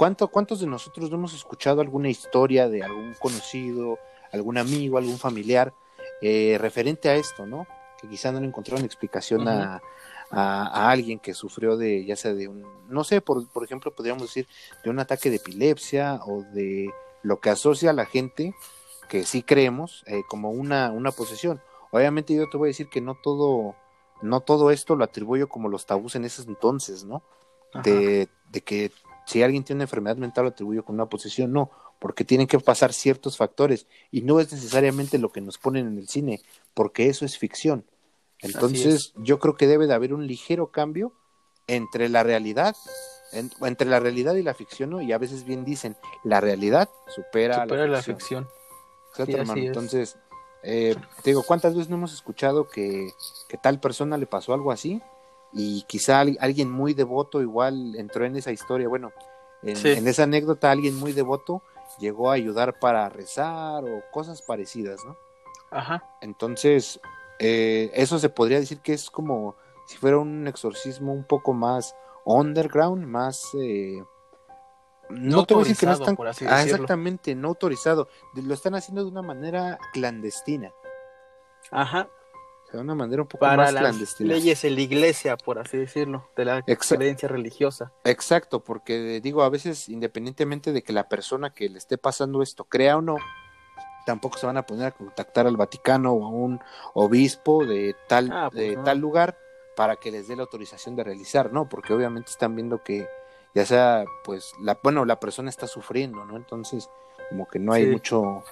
¿Cuánto, 0.00 0.28
¿cuántos 0.28 0.60
de 0.60 0.66
nosotros 0.66 1.10
no 1.10 1.16
hemos 1.16 1.34
escuchado 1.34 1.82
alguna 1.82 2.08
historia 2.08 2.70
de 2.70 2.82
algún 2.82 3.12
conocido, 3.20 3.98
algún 4.32 4.56
amigo, 4.56 4.96
algún 4.96 5.18
familiar 5.18 5.74
eh, 6.22 6.56
referente 6.58 7.10
a 7.10 7.16
esto, 7.16 7.44
¿no? 7.44 7.66
Que 8.00 8.08
quizá 8.08 8.32
no 8.32 8.40
le 8.40 8.46
encontraron 8.46 8.82
explicación 8.86 9.46
a, 9.46 9.82
a, 10.30 10.90
alguien 10.90 11.18
que 11.18 11.34
sufrió 11.34 11.76
de, 11.76 12.06
ya 12.06 12.16
sea 12.16 12.32
de 12.32 12.48
un, 12.48 12.64
no 12.88 13.04
sé, 13.04 13.20
por, 13.20 13.46
por 13.50 13.62
ejemplo, 13.62 13.94
podríamos 13.94 14.22
decir, 14.22 14.48
de 14.82 14.88
un 14.88 15.00
ataque 15.00 15.28
de 15.28 15.36
epilepsia 15.36 16.18
o 16.24 16.44
de 16.44 16.88
lo 17.22 17.38
que 17.40 17.50
asocia 17.50 17.90
a 17.90 17.92
la 17.92 18.06
gente 18.06 18.54
que 19.10 19.26
sí 19.26 19.42
creemos 19.42 20.02
eh, 20.06 20.22
como 20.30 20.50
una, 20.50 20.92
una 20.92 21.12
posesión. 21.12 21.60
Obviamente 21.90 22.34
yo 22.34 22.48
te 22.48 22.56
voy 22.56 22.68
a 22.68 22.72
decir 22.72 22.88
que 22.88 23.02
no 23.02 23.16
todo, 23.22 23.76
no 24.22 24.40
todo 24.40 24.70
esto 24.70 24.96
lo 24.96 25.04
atribuyo 25.04 25.46
como 25.50 25.68
los 25.68 25.84
tabús 25.84 26.14
en 26.14 26.24
ese 26.24 26.40
entonces, 26.40 27.04
¿no? 27.04 27.22
De, 27.84 28.28
de, 28.50 28.60
que 28.62 28.90
si 29.30 29.42
alguien 29.42 29.62
tiene 29.62 29.78
una 29.78 29.84
enfermedad 29.84 30.16
mental 30.16 30.44
lo 30.44 30.50
atribuyo 30.50 30.84
con 30.84 30.96
una 30.96 31.06
posesión, 31.06 31.52
no, 31.52 31.70
porque 32.00 32.24
tienen 32.24 32.48
que 32.48 32.58
pasar 32.58 32.92
ciertos 32.92 33.36
factores 33.36 33.86
y 34.10 34.22
no 34.22 34.40
es 34.40 34.52
necesariamente 34.52 35.18
lo 35.18 35.30
que 35.30 35.40
nos 35.40 35.56
ponen 35.56 35.86
en 35.86 35.98
el 35.98 36.08
cine, 36.08 36.42
porque 36.74 37.06
eso 37.06 37.24
es 37.24 37.38
ficción. 37.38 37.84
Entonces 38.40 39.12
yo 39.16 39.38
creo 39.38 39.54
que 39.54 39.66
debe 39.66 39.86
de 39.86 39.94
haber 39.94 40.14
un 40.14 40.26
ligero 40.26 40.72
cambio 40.72 41.12
entre 41.68 42.08
la 42.08 42.24
realidad, 42.24 42.74
entre 43.62 43.86
la 43.86 44.00
realidad 44.00 44.34
y 44.34 44.42
la 44.42 44.54
ficción, 44.54 44.90
¿no? 44.90 45.00
Y 45.00 45.12
a 45.12 45.18
veces 45.18 45.44
bien 45.44 45.64
dicen, 45.64 45.96
la 46.24 46.40
realidad 46.40 46.88
supera, 47.14 47.66
la, 47.66 48.02
ficción. 48.02 48.48
Entonces, 49.18 50.16
eh, 50.64 50.96
te 51.22 51.30
digo, 51.30 51.44
¿cuántas 51.44 51.74
veces 51.74 51.88
no 51.88 51.96
hemos 51.96 52.12
escuchado 52.12 52.68
que, 52.68 53.10
que, 53.48 53.58
tal 53.58 53.78
persona 53.78 54.16
le 54.16 54.26
pasó 54.26 54.54
algo 54.54 54.72
así? 54.72 55.00
Y 55.52 55.82
quizá 55.82 56.20
alguien 56.20 56.70
muy 56.70 56.94
devoto 56.94 57.42
igual 57.42 57.96
entró 57.96 58.24
en 58.24 58.36
esa 58.36 58.52
historia. 58.52 58.88
Bueno, 58.88 59.12
en, 59.62 60.06
esa 60.06 60.22
anécdota 60.22 60.70
alguien 60.70 60.96
muy 60.96 61.12
devoto 61.12 61.62
llegó 61.98 62.30
a 62.30 62.34
ayudar 62.34 62.78
para 62.78 63.08
rezar 63.08 63.84
o 63.84 64.02
cosas 64.12 64.42
parecidas, 64.42 65.04
¿no? 65.04 65.16
Ajá. 65.70 66.04
Entonces, 66.20 67.00
eh, 67.38 67.90
eso 67.94 68.18
se 68.18 68.28
podría 68.28 68.60
decir 68.60 68.80
que 68.80 68.92
es 68.92 69.10
como 69.10 69.56
si 69.86 69.96
fuera 69.96 70.18
un 70.18 70.46
exorcismo 70.46 71.12
un 71.12 71.24
poco 71.24 71.52
más 71.52 71.96
underground, 72.24 73.06
más... 73.06 73.42
Eh, 73.60 74.02
no, 75.08 75.44
te 75.44 75.54
voy 75.54 75.64
a 75.64 75.68
decir 75.68 75.78
que 75.78 75.86
no 75.86 75.92
están... 75.92 76.16
ah, 76.48 76.62
exactamente, 76.62 77.34
no 77.34 77.48
autorizado. 77.48 78.08
Lo 78.34 78.54
están 78.54 78.76
haciendo 78.76 79.02
de 79.02 79.10
una 79.10 79.22
manera 79.22 79.78
clandestina. 79.92 80.72
Ajá. 81.72 82.08
De 82.78 82.82
una 82.82 82.94
manera 82.94 83.22
un 83.22 83.28
poco 83.28 83.44
más 83.44 83.72
las 83.72 83.82
clandestina. 83.82 84.34
leyes 84.34 84.64
en 84.64 84.74
la 84.74 84.80
iglesia, 84.80 85.36
por 85.36 85.58
así 85.58 85.76
decirlo, 85.76 86.28
de 86.36 86.44
la 86.44 86.62
creencia 86.62 87.28
religiosa. 87.28 87.92
Exacto, 88.04 88.60
porque 88.60 89.20
digo, 89.20 89.42
a 89.42 89.48
veces, 89.48 89.88
independientemente 89.88 90.72
de 90.72 90.82
que 90.82 90.92
la 90.92 91.08
persona 91.08 91.50
que 91.50 91.68
le 91.68 91.78
esté 91.78 91.98
pasando 91.98 92.42
esto 92.42 92.64
crea 92.64 92.96
o 92.96 93.02
no, 93.02 93.16
tampoco 94.06 94.38
se 94.38 94.46
van 94.46 94.56
a 94.56 94.66
poner 94.66 94.86
a 94.86 94.90
contactar 94.92 95.46
al 95.46 95.56
Vaticano 95.56 96.12
o 96.12 96.24
a 96.24 96.28
un 96.28 96.60
obispo 96.94 97.64
de 97.64 97.94
tal, 98.08 98.30
ah, 98.32 98.48
pues 98.50 98.76
de 98.76 98.82
tal 98.82 98.98
lugar 98.98 99.36
para 99.76 99.96
que 99.96 100.10
les 100.10 100.28
dé 100.28 100.36
la 100.36 100.42
autorización 100.42 100.96
de 100.96 101.04
realizar, 101.04 101.52
¿no? 101.52 101.68
Porque 101.68 101.92
obviamente 101.92 102.30
están 102.30 102.54
viendo 102.54 102.82
que 102.82 103.08
ya 103.54 103.66
sea, 103.66 104.04
pues, 104.24 104.52
la, 104.60 104.78
bueno, 104.82 105.04
la 105.04 105.18
persona 105.18 105.50
está 105.50 105.66
sufriendo, 105.66 106.24
¿no? 106.24 106.36
Entonces, 106.36 106.88
como 107.28 107.48
que 107.48 107.58
no 107.58 107.72
hay 107.72 107.86
mucho, 107.86 108.44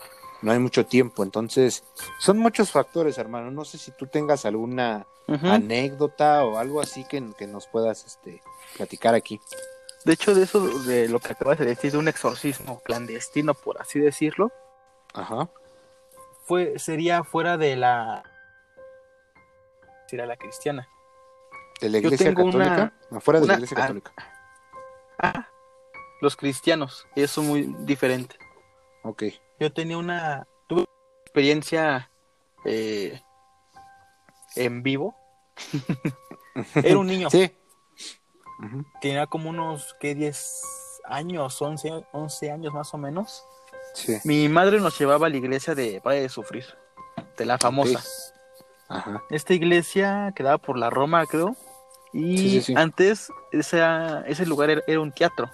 no 0.43 0.53
hay 0.53 0.59
mucho 0.59 0.87
tiempo. 0.87 1.23
Entonces, 1.23 1.85
son 2.19 2.39
muchos 2.39 2.71
factores, 2.71 3.19
hermano. 3.19 3.51
No 3.51 3.65
sé 3.65 3.79
si 3.79 3.93
tú 3.93 4.07
tengas 4.07 4.45
alguna 4.45 5.07
anécdota 5.27 6.45
o 6.45 6.59
algo 6.59 6.81
así 6.81 7.05
que, 7.05 7.23
que, 7.37 7.47
nos 7.47 7.67
puedas 7.67 8.05
este, 8.07 8.43
platicar 8.77 9.15
aquí. 9.15 9.41
De 10.05 10.15
hecho, 10.15 10.35
de 10.35 10.45
eso, 10.45 10.67
de 10.85 11.09
lo 11.09 11.19
que 11.19 11.33
acabas 11.33 11.59
de 11.59 11.67
decir, 11.67 11.93
de 11.93 11.99
un 11.99 12.09
exorcismo 12.09 12.81
clandestino, 12.81 13.53
por 13.55 13.81
así 13.81 13.99
decirlo, 13.99 14.53
Ajá. 15.15 15.49
Fue, 16.45 16.79
sería 16.79 17.25
fuera 17.25 17.57
de 17.57 17.77
la. 17.77 18.23
Sería 20.07 20.27
la 20.27 20.37
cristiana. 20.37 20.89
¿De 21.81 21.89
la 21.91 21.99
iglesia 21.99 22.35
católica? 22.35 22.93
Afuera 23.11 23.41
de 23.41 23.47
la 23.47 23.55
iglesia 23.55 23.77
católica. 23.77 24.13
Ah, 25.19 25.49
los 26.21 26.37
cristianos, 26.37 27.07
eso 27.15 27.41
es 27.43 27.47
muy 27.47 27.63
diferente. 27.81 28.37
Ok. 29.03 29.25
Yo 29.61 29.73
tenía 29.73 29.99
una. 29.99 30.47
Tuve 30.69 30.81
una 30.81 31.23
experiencia 31.25 32.11
eh, 32.65 33.21
en 34.57 34.83
vivo. 34.83 35.17
Era 36.75 36.99
un 36.99 37.07
niño. 37.07 37.31
Sí. 37.31 37.51
Tenía 39.01 39.27
como 39.27 39.51
unos, 39.51 39.95
¿qué? 40.01 40.15
10 40.15 40.63
años, 41.05 41.61
11, 41.61 42.07
11 42.13 42.51
años 42.51 42.75
más 42.75 42.93
o 42.95 42.99
menos. 42.99 43.45
Mi 44.25 44.49
madre 44.49 44.81
nos 44.81 44.99
llevaba 44.99 45.27
a 45.27 45.31
la 45.31 45.37
iglesia 45.37 45.75
de 45.75 46.01
Valle 46.01 46.23
de 46.23 46.29
Sufrir, 46.29 46.65
de 47.37 47.45
la 47.45 47.59
famosa. 47.59 48.03
Esta 49.31 49.55
iglesia 49.55 50.33
quedaba 50.35 50.59
por 50.59 50.79
la 50.79 50.91
Roma, 50.91 51.25
creo. 51.27 51.57
Y 52.13 52.63
antes 52.75 53.31
ese 53.53 54.47
lugar 54.47 54.83
era, 54.87 55.01
un 55.01 55.13
teatro. 55.13 55.51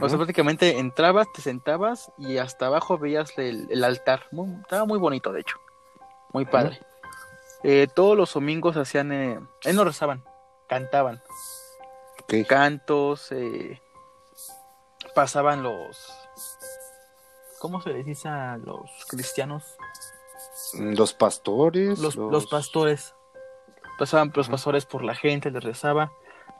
O 0.00 0.08
sea, 0.08 0.16
prácticamente 0.18 0.78
entrabas, 0.78 1.26
te 1.34 1.42
sentabas 1.42 2.12
y 2.18 2.38
hasta 2.38 2.66
abajo 2.66 2.98
veías 2.98 3.36
el, 3.38 3.84
altar. 3.84 4.26
estaba 4.62 4.84
muy 4.84 4.98
bonito, 4.98 5.32
de 5.32 5.40
hecho. 5.40 5.56
Muy 6.32 6.44
padre. 6.44 6.80
Eh, 7.62 7.86
todos 7.94 8.16
los 8.16 8.32
domingos 8.32 8.76
hacían. 8.76 9.12
Eh, 9.12 9.40
no 9.72 9.84
rezaban, 9.84 10.24
cantaban. 10.68 11.22
Cantos, 12.48 13.30
eh, 13.30 13.80
pasaban 15.14 15.62
los 15.62 16.22
¿Cómo 17.62 17.80
se 17.80 17.90
les 17.90 18.04
dice 18.04 18.28
a 18.28 18.56
los 18.56 18.90
cristianos? 19.06 19.76
Los 20.74 21.14
pastores. 21.14 22.00
Los, 22.00 22.16
pastores. 22.48 23.14
Pasaban 24.00 24.32
los 24.34 24.48
pastores 24.48 24.84
por 24.84 25.04
la 25.04 25.14
gente, 25.14 25.48
les 25.52 25.62
rezaba. 25.62 26.10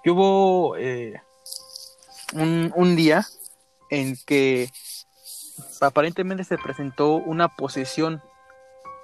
Y 0.05 0.11
hubo 0.11 0.77
eh, 0.77 1.21
un, 2.33 2.97
día 2.97 3.27
en 3.91 4.17
que 4.27 4.71
aparentemente 5.81 6.45
se 6.45 6.59
presentó 6.59 7.15
una 7.15 7.49
posesión 7.49 8.23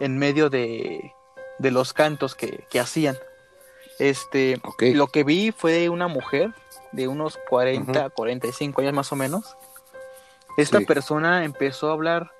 en 0.00 0.18
medio 0.18 0.50
de, 0.50 1.12
los 1.58 1.92
cantos 1.92 2.34
que, 2.34 2.66
hacían. 2.80 3.16
Este, 3.98 4.60
Lo 4.80 5.08
que 5.08 5.24
vi 5.24 5.52
fue 5.52 5.88
una 5.88 6.08
mujer 6.08 6.54
de 6.92 7.08
unos 7.08 7.38
40, 7.48 8.10
45 8.10 8.80
años 8.80 8.94
más 8.94 9.12
o 9.12 9.16
menos, 9.16 9.56
esta 10.56 10.80
persona 10.80 11.44
empezó 11.44 11.88
a 11.88 11.92
hablar 11.92 12.32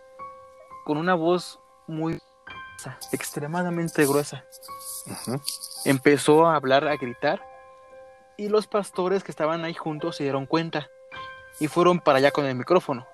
con 0.85 0.98
una 0.98 1.14
voz 1.14 1.61
muy 1.87 2.20
extremadamente 3.12 4.05
gruesa. 4.07 4.44
Empezó 5.85 6.46
a 6.46 6.57
hablar, 6.57 6.88
a 6.88 6.96
gritar, 6.96 7.40
y 8.38 8.48
los 8.48 8.68
pastores 8.68 9.24
que 9.24 9.33
estaban 9.33 9.64
ahí 9.64 9.74
juntos 9.74 10.16
se 10.16 10.22
dieron 10.22 10.46
cuenta 10.46 10.88
y 11.61 11.66
fueron 11.66 11.98
para 11.98 12.18
allá 12.18 12.31
con 12.31 12.46
el 12.46 12.55
micrófono. 12.55 13.07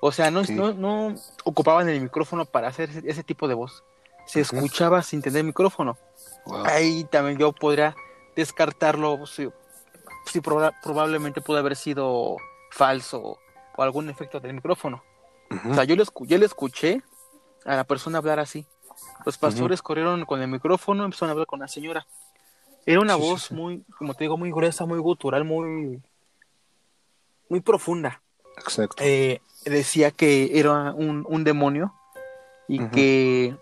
O 0.00 0.12
sea, 0.12 0.30
no, 0.30 0.42
no, 0.74 1.14
ocupaban 1.44 1.88
el 1.88 2.00
micrófono 2.00 2.44
para 2.44 2.68
hacer 2.68 2.90
ese, 3.04 3.22
tipo 3.22 3.48
de 3.48 3.54
voz. 3.54 3.84
Se 4.26 4.40
escuchaba 4.40 5.02
sin 5.02 5.22
tener 5.22 5.44
micrófono. 5.44 5.96
Ahí 6.64 7.04
también 7.04 7.38
yo 7.38 7.52
podría 7.52 7.96
descartarlo 8.36 9.24
si, 9.26 9.48
probablemente 10.82 11.40
pudo 11.40 11.58
haber 11.58 11.76
sido 11.76 12.36
falso 12.70 13.38
o 13.76 13.82
algún 13.82 14.10
efecto 14.10 14.40
del 14.40 14.54
micrófono. 14.54 15.02
O 15.70 15.74
sea, 15.74 15.84
yo 15.84 15.94
le, 15.94 16.04
yo 16.22 16.38
le 16.38 16.44
escuché 16.44 17.02
a 17.64 17.76
la 17.76 17.84
persona 17.84 18.18
hablar 18.18 18.40
así. 18.40 18.66
Los 19.24 19.38
pastores 19.38 19.80
corrieron 19.80 20.24
con 20.24 20.42
el 20.42 20.48
micrófono, 20.48 21.04
empezaron 21.04 21.30
a 21.30 21.32
hablar 21.32 21.46
con 21.46 21.60
la 21.60 21.68
señora. 21.68 22.06
Era 22.86 23.00
una 23.00 23.16
voz 23.16 23.50
muy, 23.50 23.82
como 23.98 24.14
te 24.14 24.24
digo, 24.24 24.36
muy 24.36 24.50
gruesa, 24.50 24.84
muy 24.84 24.98
gutural, 24.98 25.44
muy, 25.44 26.02
muy 27.48 27.60
profunda. 27.60 28.22
Exacto. 28.58 29.02
Eh, 29.02 29.40
decía 29.64 30.10
que 30.10 30.58
era 30.58 30.92
un, 30.92 31.44
demonio 31.44 31.94
y 32.68 32.86
que 32.88 33.56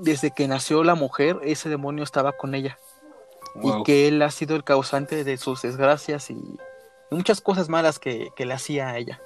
desde 0.00 0.30
que 0.30 0.46
nació 0.48 0.84
la 0.84 0.94
mujer, 0.94 1.38
ese 1.42 1.68
demonio 1.68 2.04
estaba 2.04 2.32
con 2.32 2.54
ella. 2.54 2.78
Y 3.62 3.82
que 3.84 4.08
él 4.08 4.20
ha 4.20 4.30
sido 4.30 4.54
el 4.54 4.64
causante 4.64 5.24
de 5.24 5.38
sus 5.38 5.62
desgracias 5.62 6.28
y 6.30 6.38
muchas 7.10 7.40
cosas 7.40 7.70
malas 7.70 7.98
que, 7.98 8.28
que 8.36 8.44
le 8.44 8.52
hacía 8.52 8.90
a 8.90 8.98
ella. 8.98 9.20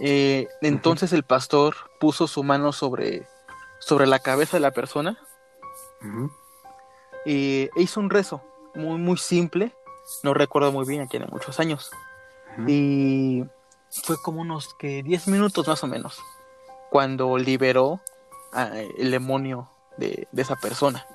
Eh, 0.00 0.48
entonces 0.60 1.12
el 1.12 1.22
pastor 1.22 1.76
puso 2.00 2.26
su 2.26 2.42
mano 2.42 2.72
sobre, 2.72 3.26
sobre 3.78 4.06
la 4.06 4.18
cabeza 4.18 4.56
de 4.56 4.60
la 4.60 4.72
persona 4.72 5.18
y 6.02 6.06
e 7.24 7.70
hizo 7.76 8.00
un 8.00 8.10
rezo 8.10 8.42
muy, 8.74 8.98
muy 8.98 9.16
simple. 9.16 9.74
No 10.22 10.34
recuerdo 10.34 10.72
muy 10.72 10.86
bien, 10.86 11.08
tiene 11.08 11.26
muchos 11.26 11.58
años. 11.60 11.90
Y 12.66 13.44
fue 13.90 14.16
como 14.22 14.40
unos 14.40 14.74
que 14.74 15.02
10 15.02 15.28
minutos 15.28 15.66
más 15.66 15.82
o 15.82 15.86
menos 15.86 16.20
cuando 16.90 17.36
liberó 17.38 18.00
el 18.98 19.10
demonio 19.10 19.68
de, 19.96 20.28
esa 20.36 20.56
persona. 20.56 21.06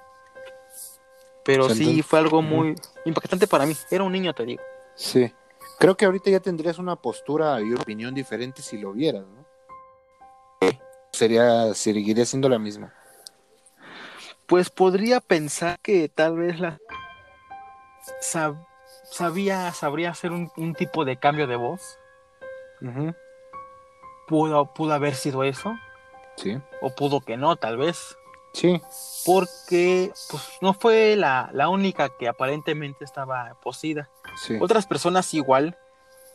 Pero 1.45 1.69
sí 1.69 2.01
fue 2.01 2.19
algo 2.19 2.41
muy 2.41 2.75
impactante 3.05 3.47
para 3.47 3.65
mí. 3.65 3.73
Era 3.89 4.03
un 4.03 4.11
niño, 4.11 4.33
te 4.33 4.45
digo. 4.45 4.61
Sí. 4.95 5.33
Creo 5.79 5.95
que 5.95 6.05
ahorita 6.05 6.29
ya 6.29 6.41
tendrías 6.41 6.77
una 6.77 6.97
postura 6.97 7.61
y 7.61 7.71
una 7.71 7.81
opinión 7.81 8.13
diferente 8.13 8.61
si 8.61 8.77
lo 8.77 8.91
vieras, 8.91 9.25
¿no? 9.25 9.45
Sería, 11.11 11.73
seguiría 11.73 12.25
siendo 12.25 12.49
la 12.49 12.59
misma. 12.59 12.93
Pues 14.49 14.71
podría 14.71 15.21
pensar 15.21 15.79
que 15.79 16.09
tal 16.09 16.37
vez 16.37 16.59
la 16.59 16.79
sabía, 19.11 19.71
sabría 19.73 20.09
hacer 20.09 20.31
un, 20.31 20.73
tipo 20.73 21.05
de 21.05 21.17
cambio 21.17 21.45
de 21.45 21.55
voz. 21.55 21.99
pudo, 24.27 24.73
pudo 24.73 24.93
haber 24.93 25.13
sido 25.13 25.43
eso. 25.43 25.77
Sí. 26.35 26.59
O 26.81 26.89
pudo 26.89 27.21
que 27.21 27.37
no, 27.37 27.57
tal 27.57 27.77
vez. 27.77 28.17
Sí. 28.53 28.81
Porque 29.23 30.11
pues, 30.31 30.43
no 30.61 30.73
fue 30.73 31.15
la, 31.15 31.51
la 31.53 31.69
única 31.69 32.09
que 32.17 32.27
aparentemente 32.27 33.05
estaba 33.05 33.55
posida. 33.61 34.09
Otras 34.59 34.87
personas 34.87 35.31
igual 35.35 35.77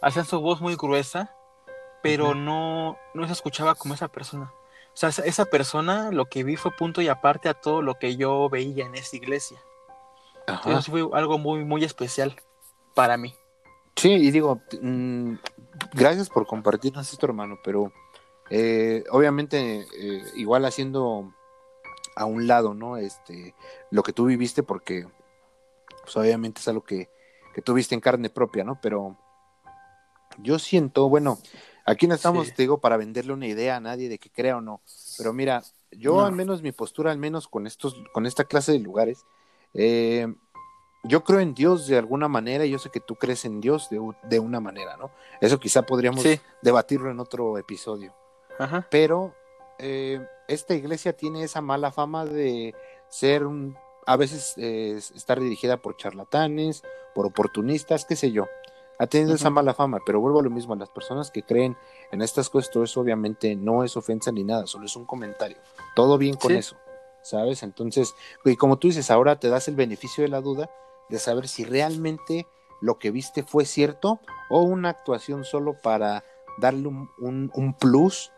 hacían 0.01 0.25
su 0.25 0.41
voz 0.41 0.61
muy 0.61 0.77
gruesa, 0.77 1.35
pero 2.01 2.35
no, 2.35 2.97
no 3.13 3.27
se 3.27 3.33
escuchaba 3.33 3.75
como 3.75 3.95
esa 3.95 4.07
persona. 4.07 4.53
O 4.95 4.97
sea, 4.97 5.09
esa, 5.09 5.45
persona 5.47 6.13
lo 6.13 6.27
que 6.27 6.45
vi 6.45 6.57
fue 6.57 6.71
punto 6.71 7.03
y 7.03 7.09
aparte 7.09 7.49
a 7.49 7.55
todo 7.55 7.83
lo 7.83 7.99
que 7.99 8.17
yo 8.17 8.49
veía 8.49 8.87
en 8.87 8.95
esa 8.95 9.17
iglesia. 9.17 9.59
Eso 10.67 10.91
fue 10.91 11.09
algo 11.15 11.37
muy, 11.39 11.65
muy 11.65 11.83
especial 11.83 12.37
para 12.95 13.17
mí. 13.17 13.35
Sí, 13.97 14.13
y 14.13 14.31
digo, 14.31 14.61
mm, 14.81 15.35
gracias 15.95 16.29
por 16.29 16.47
compartirnos 16.47 17.13
esto, 17.13 17.27
hermano, 17.27 17.59
pero 17.65 17.93
eh, 18.51 19.05
obviamente 19.11 19.87
eh, 19.99 20.23
igual 20.37 20.65
haciendo 20.65 21.33
a 22.15 22.25
un 22.25 22.47
lado, 22.47 22.73
¿no? 22.73 22.97
Este, 22.97 23.55
lo 23.91 24.05
que 24.05 24.13
tú 24.13 24.27
viviste, 24.27 24.63
porque 24.63 25.09
pues 26.03 26.17
obviamente 26.17 26.61
es 26.61 26.69
algo 26.69 26.85
que, 26.85 27.11
que 27.53 27.63
tú 27.63 27.75
viste 27.75 27.97
en 27.97 28.01
carne 28.01 28.31
propia, 28.31 28.63
¿no? 28.63 28.79
Pero 28.81 29.17
yo 30.39 30.59
siento, 30.59 31.09
bueno, 31.09 31.39
aquí 31.85 32.07
no 32.07 32.15
estamos, 32.15 32.53
te 32.55 32.63
digo, 32.63 32.79
para 32.79 32.97
venderle 32.97 33.33
una 33.33 33.47
idea 33.47 33.77
a 33.77 33.81
nadie 33.81 34.09
de 34.09 34.19
que 34.19 34.31
crea 34.31 34.57
o 34.57 34.61
no, 34.61 34.81
pero 35.19 35.33
mira, 35.33 35.63
yo 35.91 36.25
al 36.25 36.33
menos 36.33 36.63
mi 36.63 36.73
postura, 36.73 37.11
al 37.11 37.19
menos 37.19 37.49
con 37.49 37.67
estos, 37.67 38.03
con 38.13 38.27
esta 38.27 38.45
clase 38.45 38.73
de 38.73 38.79
lugares, 38.79 39.25
eh, 39.75 40.33
yo 41.05 41.23
creo 41.23 41.41
en 41.41 41.55
Dios 41.55 41.87
de 41.87 41.99
alguna 41.99 42.29
manera 42.29 42.65
y 42.65 42.71
yo 42.71 42.79
sé 42.79 42.91
que 42.91 43.01
tú 43.01 43.15
crees 43.17 43.45
en 43.45 43.61
Dios 43.61 43.89
de, 43.91 44.39
una 44.39 44.61
manera, 44.61 44.97
¿no? 44.97 45.11
Eso 45.41 45.61
quizá 45.61 45.83
podríamos 45.83 46.25
debatirlo 46.63 47.11
en 47.11 47.21
otro 47.21 47.59
episodio. 47.59 48.15
Pero 48.91 49.35
eh, 49.79 50.27
esta 50.49 50.75
iglesia 50.75 51.15
tiene 51.15 51.43
esa 51.43 51.61
mala 51.61 51.93
fama 51.93 52.25
de 52.25 52.75
ser 53.09 53.45
un, 53.45 53.77
a 54.07 54.17
veces 54.17 54.55
eh, 54.57 54.97
estar 54.97 55.41
dirigida 55.41 55.77
por 55.77 55.97
charlatanes, 55.97 56.83
por 57.15 57.27
oportunistas, 57.27 58.05
qué 58.05 58.17
sé 58.17 58.33
yo. 58.33 58.47
Ha 58.99 59.07
tenido 59.07 59.35
esa 59.35 59.51
mala 59.51 59.75
fama, 59.75 59.99
pero 60.07 60.21
vuelvo 60.21 60.41
a 60.41 60.43
lo 60.43 60.51
mismo, 60.51 60.75
las 60.77 60.89
personas 60.89 61.31
que 61.31 61.43
creen 61.43 61.77
en 62.13 62.23
estas 62.23 62.49
cosas, 62.49 62.71
todo 62.71 62.85
eso 62.85 63.01
obviamente 63.01 63.57
no 63.57 63.83
es 63.83 63.97
ofensa 63.97 64.31
ni 64.31 64.45
nada, 64.45 64.67
solo 64.67 64.87
es 64.87 64.95
un 64.95 65.05
comentario. 65.05 65.57
Todo 65.97 66.17
bien 66.17 66.37
con 66.37 66.53
eso, 66.53 66.77
¿sabes? 67.23 67.63
Entonces, 67.63 68.15
y 68.45 68.57
como 68.57 68.79
tú 68.79 68.89
dices, 68.89 69.11
ahora 69.11 69.41
te 69.41 69.49
das 69.49 69.67
el 69.69 69.75
beneficio 69.75 70.23
de 70.23 70.29
la 70.29 70.41
duda 70.41 70.71
de 71.09 71.19
saber 71.19 71.49
si 71.49 71.65
realmente 71.65 72.47
lo 72.81 72.99
que 72.99 73.11
viste 73.11 73.43
fue 73.43 73.65
cierto 73.65 74.21
o 74.49 74.61
una 74.61 74.91
actuación 74.91 75.45
solo 75.45 75.75
para 75.83 76.25
darle 76.59 76.89
un 76.89 77.77
plus 77.81 78.31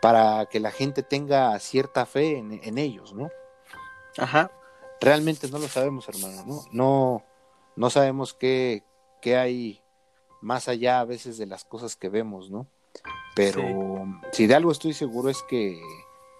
para 0.00 0.46
que 0.46 0.60
la 0.60 0.70
gente 0.70 1.02
tenga 1.02 1.58
cierta 1.58 2.06
fe 2.06 2.38
en, 2.38 2.78
ellos, 2.78 3.14
¿no? 3.14 3.30
Ajá. 4.16 4.50
Realmente 5.00 5.48
no 5.48 5.58
lo 5.58 5.68
sabemos, 5.68 6.08
hermano, 6.08 6.44
¿no? 6.46 6.62
No, 6.72 7.24
no 7.76 7.90
sabemos 7.90 8.34
qué, 8.34 8.84
qué 9.20 9.36
hay 9.36 9.82
más 10.40 10.68
allá 10.68 11.00
a 11.00 11.04
veces 11.04 11.38
de 11.38 11.46
las 11.46 11.64
cosas 11.64 11.96
que 11.96 12.08
vemos, 12.08 12.50
¿no? 12.50 12.66
Pero 13.34 13.62
si 14.32 14.46
de 14.46 14.54
algo 14.54 14.72
estoy 14.72 14.92
seguro 14.92 15.30
es 15.30 15.42
que 15.42 15.80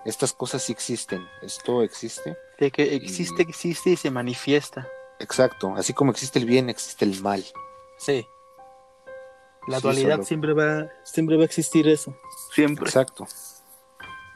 estas 0.05 0.33
cosas 0.33 0.63
sí 0.63 0.73
existen, 0.73 1.27
esto 1.43 1.83
existe. 1.83 2.37
De 2.59 2.71
que 2.71 2.95
existe, 2.95 3.43
existe 3.43 3.91
y 3.91 3.97
se 3.97 4.11
manifiesta. 4.11 4.89
Exacto, 5.21 5.75
así 5.77 5.93
como 5.93 6.11
existe 6.11 6.39
el 6.39 6.47
bien, 6.47 6.69
existe 6.71 7.05
el 7.05 7.21
mal. 7.21 7.45
Sí. 7.99 8.27
La 9.67 9.81
dualidad 9.81 10.23
siempre 10.23 10.55
va, 10.55 10.91
siempre 11.05 11.37
va 11.37 11.43
a 11.43 11.47
existir 11.47 11.87
eso. 11.89 12.17
Siempre. 12.55 12.87
Exacto. 12.87 13.27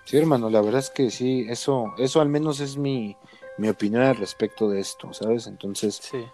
Sí, 0.04 0.18
hermano, 0.18 0.50
la 0.50 0.60
verdad 0.60 0.80
es 0.80 0.90
que 0.90 1.10
sí, 1.10 1.46
eso, 1.48 1.94
eso 1.96 2.20
al 2.20 2.28
menos 2.28 2.60
es 2.60 2.76
mi, 2.76 3.16
mi 3.56 3.68
opinión 3.68 4.02
al 4.02 4.16
respecto 4.16 4.68
de 4.68 4.80
esto, 4.80 5.12
¿sabes? 5.12 5.46
Entonces, 5.46 5.96
sí. 6.02 6.24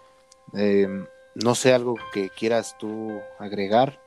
Em, 0.53 1.05
no 1.43 1.55
sé 1.55 1.73
algo 1.73 1.95
que 2.13 2.29
quieras 2.29 2.77
tú 2.77 3.19
agregar. 3.37 4.01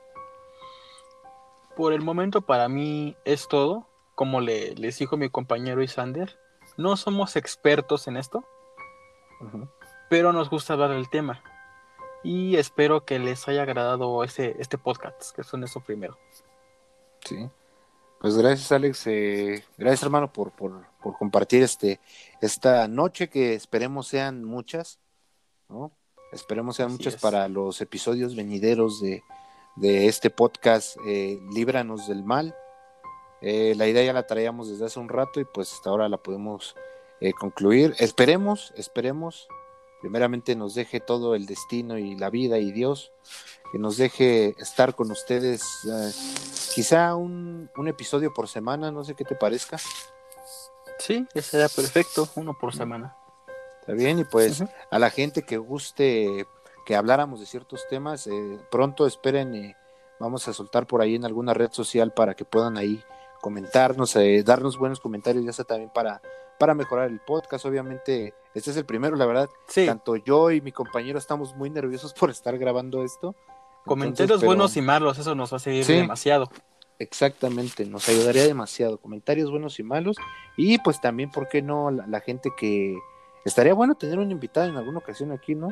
Por 1.75 1.93
el 1.93 2.01
momento 2.01 2.41
para 2.41 2.69
mí 2.69 3.15
es 3.25 3.47
todo. 3.47 3.87
Como 4.15 4.41
le, 4.41 4.75
les 4.75 4.99
dijo 4.99 5.17
mi 5.17 5.29
compañero 5.29 5.81
Isander, 5.81 6.37
no 6.77 6.97
somos 6.97 7.35
expertos 7.35 8.07
en 8.07 8.17
esto, 8.17 8.45
pero 10.07 10.33
nos 10.33 10.51
gusta 10.51 10.73
hablar 10.73 10.91
del 10.91 11.09
tema. 11.09 11.41
Y 12.23 12.57
espero 12.57 13.05
que 13.05 13.17
les 13.17 13.47
haya 13.47 13.63
agradado 13.63 14.23
ese, 14.23 14.55
este 14.59 14.77
podcast, 14.77 15.35
que 15.35 15.43
son 15.43 15.63
eso 15.63 15.79
primero. 15.79 16.17
Sí. 17.25 17.49
Pues 18.19 18.37
gracias, 18.37 18.71
Alex. 18.71 19.07
Eh, 19.07 19.65
gracias, 19.77 20.03
hermano, 20.03 20.31
por, 20.31 20.51
por, 20.51 20.85
por, 21.01 21.17
compartir 21.17 21.63
este, 21.63 21.99
esta 22.39 22.87
noche 22.87 23.29
que 23.29 23.55
esperemos 23.55 24.07
sean 24.07 24.45
muchas, 24.45 24.99
¿no? 25.67 25.91
Esperemos 26.33 26.75
sean 26.75 26.91
muchas 26.91 27.15
para 27.15 27.47
los 27.47 27.79
episodios 27.81 28.35
venideros 28.35 29.01
de, 29.01 29.23
de 29.75 30.07
este 30.07 30.29
podcast, 30.29 30.97
eh, 31.05 31.39
Líbranos 31.53 32.07
del 32.07 32.23
Mal. 32.23 32.55
Eh, 33.41 33.73
la 33.75 33.87
idea 33.87 34.03
ya 34.03 34.13
la 34.13 34.25
traíamos 34.25 34.69
desde 34.69 34.85
hace 34.85 34.99
un 34.99 35.09
rato 35.09 35.39
y 35.39 35.45
pues 35.45 35.71
hasta 35.73 35.89
ahora 35.89 36.09
la 36.09 36.17
podemos 36.17 36.75
eh, 37.19 37.33
concluir. 37.33 37.93
Esperemos, 37.99 38.73
esperemos, 38.77 39.47
primeramente 40.01 40.55
nos 40.55 40.75
deje 40.75 40.99
todo 40.99 41.35
el 41.35 41.45
destino 41.45 41.97
y 41.97 42.15
la 42.15 42.29
vida 42.29 42.57
y 42.57 42.71
Dios, 42.71 43.11
que 43.71 43.79
nos 43.79 43.97
deje 43.97 44.55
estar 44.59 44.95
con 44.95 45.11
ustedes 45.11 45.63
Quizá 46.73 47.15
un, 47.15 47.69
episodio 47.85 48.33
por 48.33 48.47
semana, 48.47 48.91
no 48.91 49.03
sé 49.03 49.13
qué 49.13 49.23
te 49.23 49.35
parezca. 49.35 49.77
Sí, 50.97 51.27
ese 51.35 51.51
sería 51.51 51.69
perfecto, 51.69 52.27
uno 52.35 52.57
por 52.59 52.73
semana. 52.73 53.15
Está 53.83 53.93
bien, 53.93 54.19
y 54.19 54.23
pues 54.23 54.63
a 54.91 54.97
la 54.99 55.09
gente 55.09 55.43
que 55.43 55.57
guste 55.57 56.47
que 56.85 56.95
habláramos 56.95 57.41
de 57.41 57.45
ciertos 57.45 57.85
temas, 57.89 58.27
eh, 58.27 58.59
pronto 58.71 59.05
esperen, 59.05 59.53
y 59.53 59.75
vamos 60.19 60.47
a 60.47 60.53
soltar 60.53 60.87
por 60.87 61.01
ahí 61.01 61.15
en 61.15 61.25
alguna 61.25 61.53
red 61.53 61.71
social 61.71 62.13
para 62.13 62.33
que 62.33 62.45
puedan 62.45 62.77
ahí 62.77 63.03
comentarnos, 63.41 64.15
eh, 64.15 64.41
darnos 64.43 64.77
buenos 64.77 65.01
comentarios, 65.01 65.43
ya 65.43 65.51
sea 65.51 65.65
también 65.65 65.91
para, 65.93 66.21
para 66.57 66.73
mejorar 66.73 67.09
el 67.09 67.19
podcast. 67.19 67.65
Obviamente, 67.65 68.33
este 68.53 68.71
es 68.71 68.77
el 68.77 68.85
primero, 68.85 69.17
la 69.17 69.25
verdad. 69.25 69.49
Sí. 69.67 69.85
Tanto 69.85 70.15
yo 70.15 70.49
y 70.51 70.61
mi 70.61 70.71
compañero 70.71 71.19
estamos 71.19 71.53
muy 71.55 71.69
nerviosos 71.69 72.13
por 72.19 72.29
estar 72.29 72.57
grabando 72.57 73.03
esto. 73.03 73.35
Comentarios 73.85 74.41
buenos 74.41 74.77
y 74.77 74.81
malos, 74.81 75.19
eso 75.19 75.35
nos 75.35 75.51
va 75.51 75.57
a 75.57 75.59
seguir 75.59 75.85
demasiado. 75.85 76.49
Exactamente, 76.99 77.85
nos 77.85 78.07
ayudaría 78.07 78.45
demasiado. 78.45 78.97
Comentarios 78.97 79.51
buenos 79.51 79.77
y 79.79 79.83
malos. 79.83 80.15
Y 80.55 80.77
pues 80.77 81.01
también, 81.01 81.31
¿por 81.31 81.49
qué 81.49 81.61
no? 81.61 81.91
La, 81.91 82.21
gente 82.21 82.51
que. 82.57 82.97
Estaría 83.45 83.73
bueno 83.73 83.95
tener 83.95 84.19
un 84.19 84.31
invitado 84.31 84.67
en 84.67 84.77
alguna 84.77 84.99
ocasión 84.99 85.31
aquí, 85.31 85.55
¿no? 85.55 85.69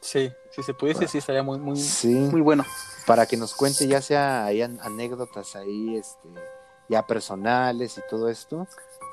Sí, 0.00 0.32
si 0.50 0.62
se 0.62 0.72
pudiese, 0.72 1.06
sí, 1.06 1.18
estaría 1.18 1.42
muy, 1.42 1.58
muy, 1.58 1.78
muy 2.04 2.40
bueno. 2.40 2.64
Para 3.06 3.26
que 3.26 3.36
nos 3.36 3.54
cuente, 3.54 3.86
ya 3.86 4.00
sea 4.00 4.46
hay 4.46 4.62
anécdotas 4.62 5.56
ahí, 5.56 5.96
este, 5.96 6.28
ya 6.88 7.06
personales 7.06 7.98
y 7.98 8.00
todo 8.08 8.28
esto. 8.30 8.66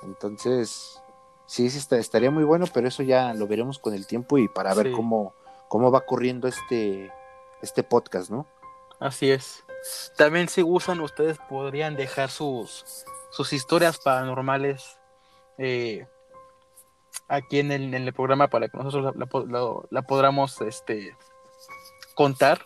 Entonces, 0.03 1.01
sí, 1.45 1.69
sí, 1.69 1.95
estaría 1.95 2.31
muy 2.31 2.45
bueno, 2.45 2.65
pero 2.73 2.87
eso 2.87 3.03
ya 3.03 3.33
lo 3.33 3.47
veremos 3.47 3.79
con 3.79 3.93
el 3.93 4.07
tiempo 4.07 4.37
y 4.37 4.47
para 4.47 4.73
ver 4.73 4.91
cómo, 4.93 5.33
cómo 5.67 5.91
va 5.91 6.05
corriendo 6.05 6.47
este, 6.47 7.11
este 7.61 7.83
podcast, 7.83 8.29
¿no? 8.29 8.47
Así 8.99 9.29
es. 9.29 9.63
También 10.15 10.47
si 10.47 10.61
gustan, 10.61 11.01
ustedes 11.01 11.37
podrían 11.49 11.95
dejar 11.95 12.29
sus, 12.29 13.05
sus 13.29 13.51
historias 13.51 13.99
paranormales 13.99 14.97
eh, 15.57 16.07
aquí 17.27 17.59
en 17.59 17.71
el, 17.71 17.93
en 17.93 18.07
el, 18.07 18.13
programa 18.13 18.47
para 18.47 18.69
que 18.69 18.77
nosotros 18.77 19.15
la, 19.15 19.27
la, 19.89 20.01
podamos 20.03 20.61
este, 20.61 21.15
contar. 22.15 22.65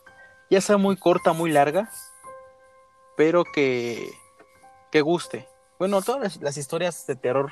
Ya 0.50 0.62
sea 0.62 0.78
muy 0.78 0.97
corta, 0.97 1.34
muy 1.34 1.52
larga, 1.52 1.89
pero 3.15 3.43
que, 3.43 4.12
que 4.91 5.02
guste. 5.02 5.47
Bueno, 5.80 6.02
todas 6.02 6.39
las, 6.41 6.58
historias 6.58 7.08
de 7.08 7.15
terror 7.15 7.52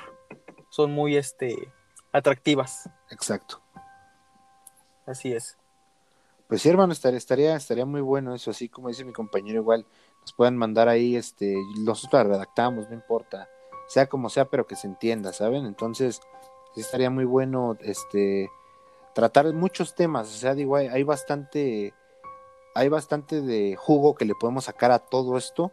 son 0.68 0.92
muy 0.92 1.16
este, 1.16 1.72
atractivas. 2.12 2.88
Exacto. 3.10 3.60
Así 5.06 5.32
es. 5.32 5.56
Pues 6.46 6.62
sí, 6.62 6.68
hermano, 6.68 6.92
estaría, 6.92 7.56
estaría, 7.56 7.86
muy 7.86 8.00
bueno 8.00 8.34
eso, 8.34 8.50
así 8.50 8.68
como 8.68 8.88
dice 8.88 9.04
mi 9.04 9.12
compañero, 9.12 9.60
igual 9.60 9.86
nos 10.20 10.32
puedan 10.32 10.56
mandar 10.56 10.88
ahí, 10.88 11.16
este, 11.16 11.56
nosotros 11.78 12.24
la 12.24 12.32
redactamos, 12.34 12.88
no 12.88 12.94
importa, 12.94 13.48
sea 13.88 14.08
como 14.08 14.28
sea, 14.28 14.44
pero 14.46 14.66
que 14.66 14.76
se 14.76 14.88
entienda, 14.88 15.32
¿saben? 15.32 15.64
Entonces, 15.64 16.20
sí 16.74 16.80
estaría 16.80 17.10
muy 17.10 17.24
bueno, 17.24 17.76
este, 17.80 18.50
tratar 19.14 19.52
muchos 19.52 19.94
temas, 19.94 20.28
o 20.28 20.38
sea, 20.38 20.54
digo, 20.54 20.76
hay, 20.76 21.02
bastante, 21.02 21.94
hay 22.74 22.88
bastante 22.88 23.40
de 23.40 23.76
jugo 23.76 24.14
que 24.14 24.24
le 24.24 24.34
podemos 24.34 24.64
sacar 24.64 24.90
a 24.92 24.98
todo 24.98 25.36
esto 25.36 25.72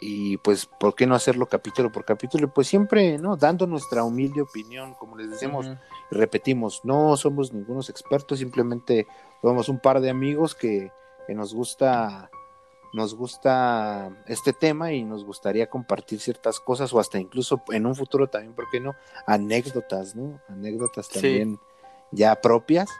y 0.00 0.36
pues, 0.38 0.66
¿por 0.66 0.96
qué 0.96 1.06
no 1.06 1.14
hacerlo 1.14 1.46
capítulo 1.46 1.92
por 1.92 2.04
capítulo? 2.04 2.52
Pues 2.52 2.66
siempre, 2.66 3.18
¿no? 3.18 3.36
Dando 3.36 3.68
nuestra 3.68 4.02
humilde 4.02 4.40
opinión, 4.40 4.94
como 4.94 5.16
les 5.16 5.30
decimos, 5.30 5.66
y 6.10 6.14
repetimos, 6.14 6.80
no 6.84 7.16
somos 7.16 7.52
ningunos 7.52 7.88
expertos, 7.88 8.40
simplemente 8.40 9.06
somos 9.40 9.68
un 9.68 9.78
par 9.78 10.00
de 10.00 10.10
amigos 10.10 10.56
que, 10.56 10.90
que 11.26 11.34
nos 11.34 11.54
gusta 11.54 12.30
nos 12.92 13.14
gusta 13.14 14.10
este 14.26 14.52
tema 14.52 14.92
y 14.92 15.04
nos 15.04 15.24
gustaría 15.24 15.68
compartir 15.68 16.20
ciertas 16.20 16.60
cosas 16.60 16.92
o 16.92 17.00
hasta 17.00 17.18
incluso 17.18 17.62
en 17.70 17.86
un 17.86 17.94
futuro 17.94 18.28
también, 18.28 18.54
¿por 18.54 18.68
qué 18.70 18.80
no? 18.80 18.94
Anécdotas, 19.26 20.14
¿no? 20.14 20.40
Anécdotas 20.48 21.08
también 21.08 21.58
ya 22.10 22.36
propias. 22.40 22.90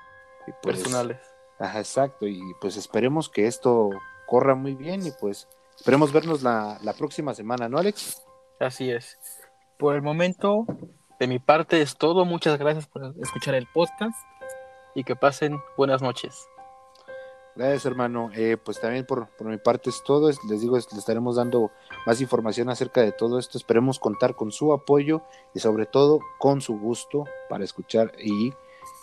Y 0.47 0.53
pues, 0.63 0.79
Personales. 0.79 1.19
Ajá, 1.59 1.79
exacto. 1.79 2.27
Y 2.27 2.41
pues 2.61 2.77
esperemos 2.77 3.29
que 3.29 3.47
esto 3.47 3.91
corra 4.27 4.55
muy 4.55 4.75
bien 4.75 5.07
y 5.07 5.11
pues 5.13 5.49
esperemos 5.77 6.13
vernos 6.13 6.43
la, 6.43 6.79
la 6.83 6.95
próxima 6.95 7.35
semana, 7.35 7.69
¿no, 7.69 7.79
Alex? 7.79 8.23
Así 8.59 8.91
es. 8.91 9.19
Por 9.79 9.95
el 9.95 10.03
momento, 10.03 10.67
de 11.21 11.27
mi 11.27 11.39
parte 11.39 11.83
es 11.83 11.97
todo. 11.97 12.25
Muchas 12.25 12.59
gracias 12.59 12.87
por 12.87 13.15
escuchar 13.23 13.55
el 13.55 13.67
podcast 13.67 14.17
y 14.95 15.05
que 15.05 15.17
pasen 15.17 15.61
buenas 15.77 16.03
noches. 16.03 16.49
Gracias, 17.55 17.85
hermano. 17.85 18.31
Eh, 18.35 18.57
pues 18.63 18.81
también 18.81 19.05
por, 19.05 19.29
mi 19.41 19.59
parte 19.59 19.91
es 19.91 20.03
todo. 20.05 20.31
Les 20.49 20.61
digo, 20.61 20.77
les 20.77 20.93
estaremos 20.93 21.37
dando 21.37 21.71
más 22.07 22.21
información 22.21 22.71
acerca 22.71 23.03
de 23.03 23.13
todo 23.13 23.39
esto. 23.39 23.59
Esperemos 23.59 23.99
contar 23.99 24.35
con 24.35 24.53
su 24.53 24.73
apoyo 24.73 25.23
y 25.55 25.61
sobre 25.61 25.87
todo 25.87 26.21
con 26.39 26.61
su 26.61 26.79
gusto 26.79 27.25
para 27.49 27.65
escuchar 27.65 28.13
y 28.19 28.53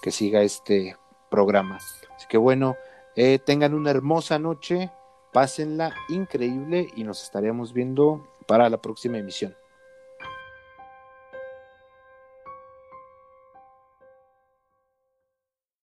que 0.02 0.12
siga 0.12 0.42
este 0.42 0.98
programa. 1.30 1.78
Así 2.16 2.28
que 2.28 2.38
bueno, 2.38 2.76
eh, 3.16 3.38
tengan 3.38 3.74
una 3.74 3.92
hermosa 3.92 4.40
noche, 4.40 4.92
pásenla 5.32 5.94
increíble 6.10 6.88
y 6.96 7.04
nos 7.04 7.24
estaremos 7.24 7.74
viendo 7.74 8.28
para 8.48 8.70
la 8.70 8.82
próxima 8.82 9.20
emisión. 9.20 9.56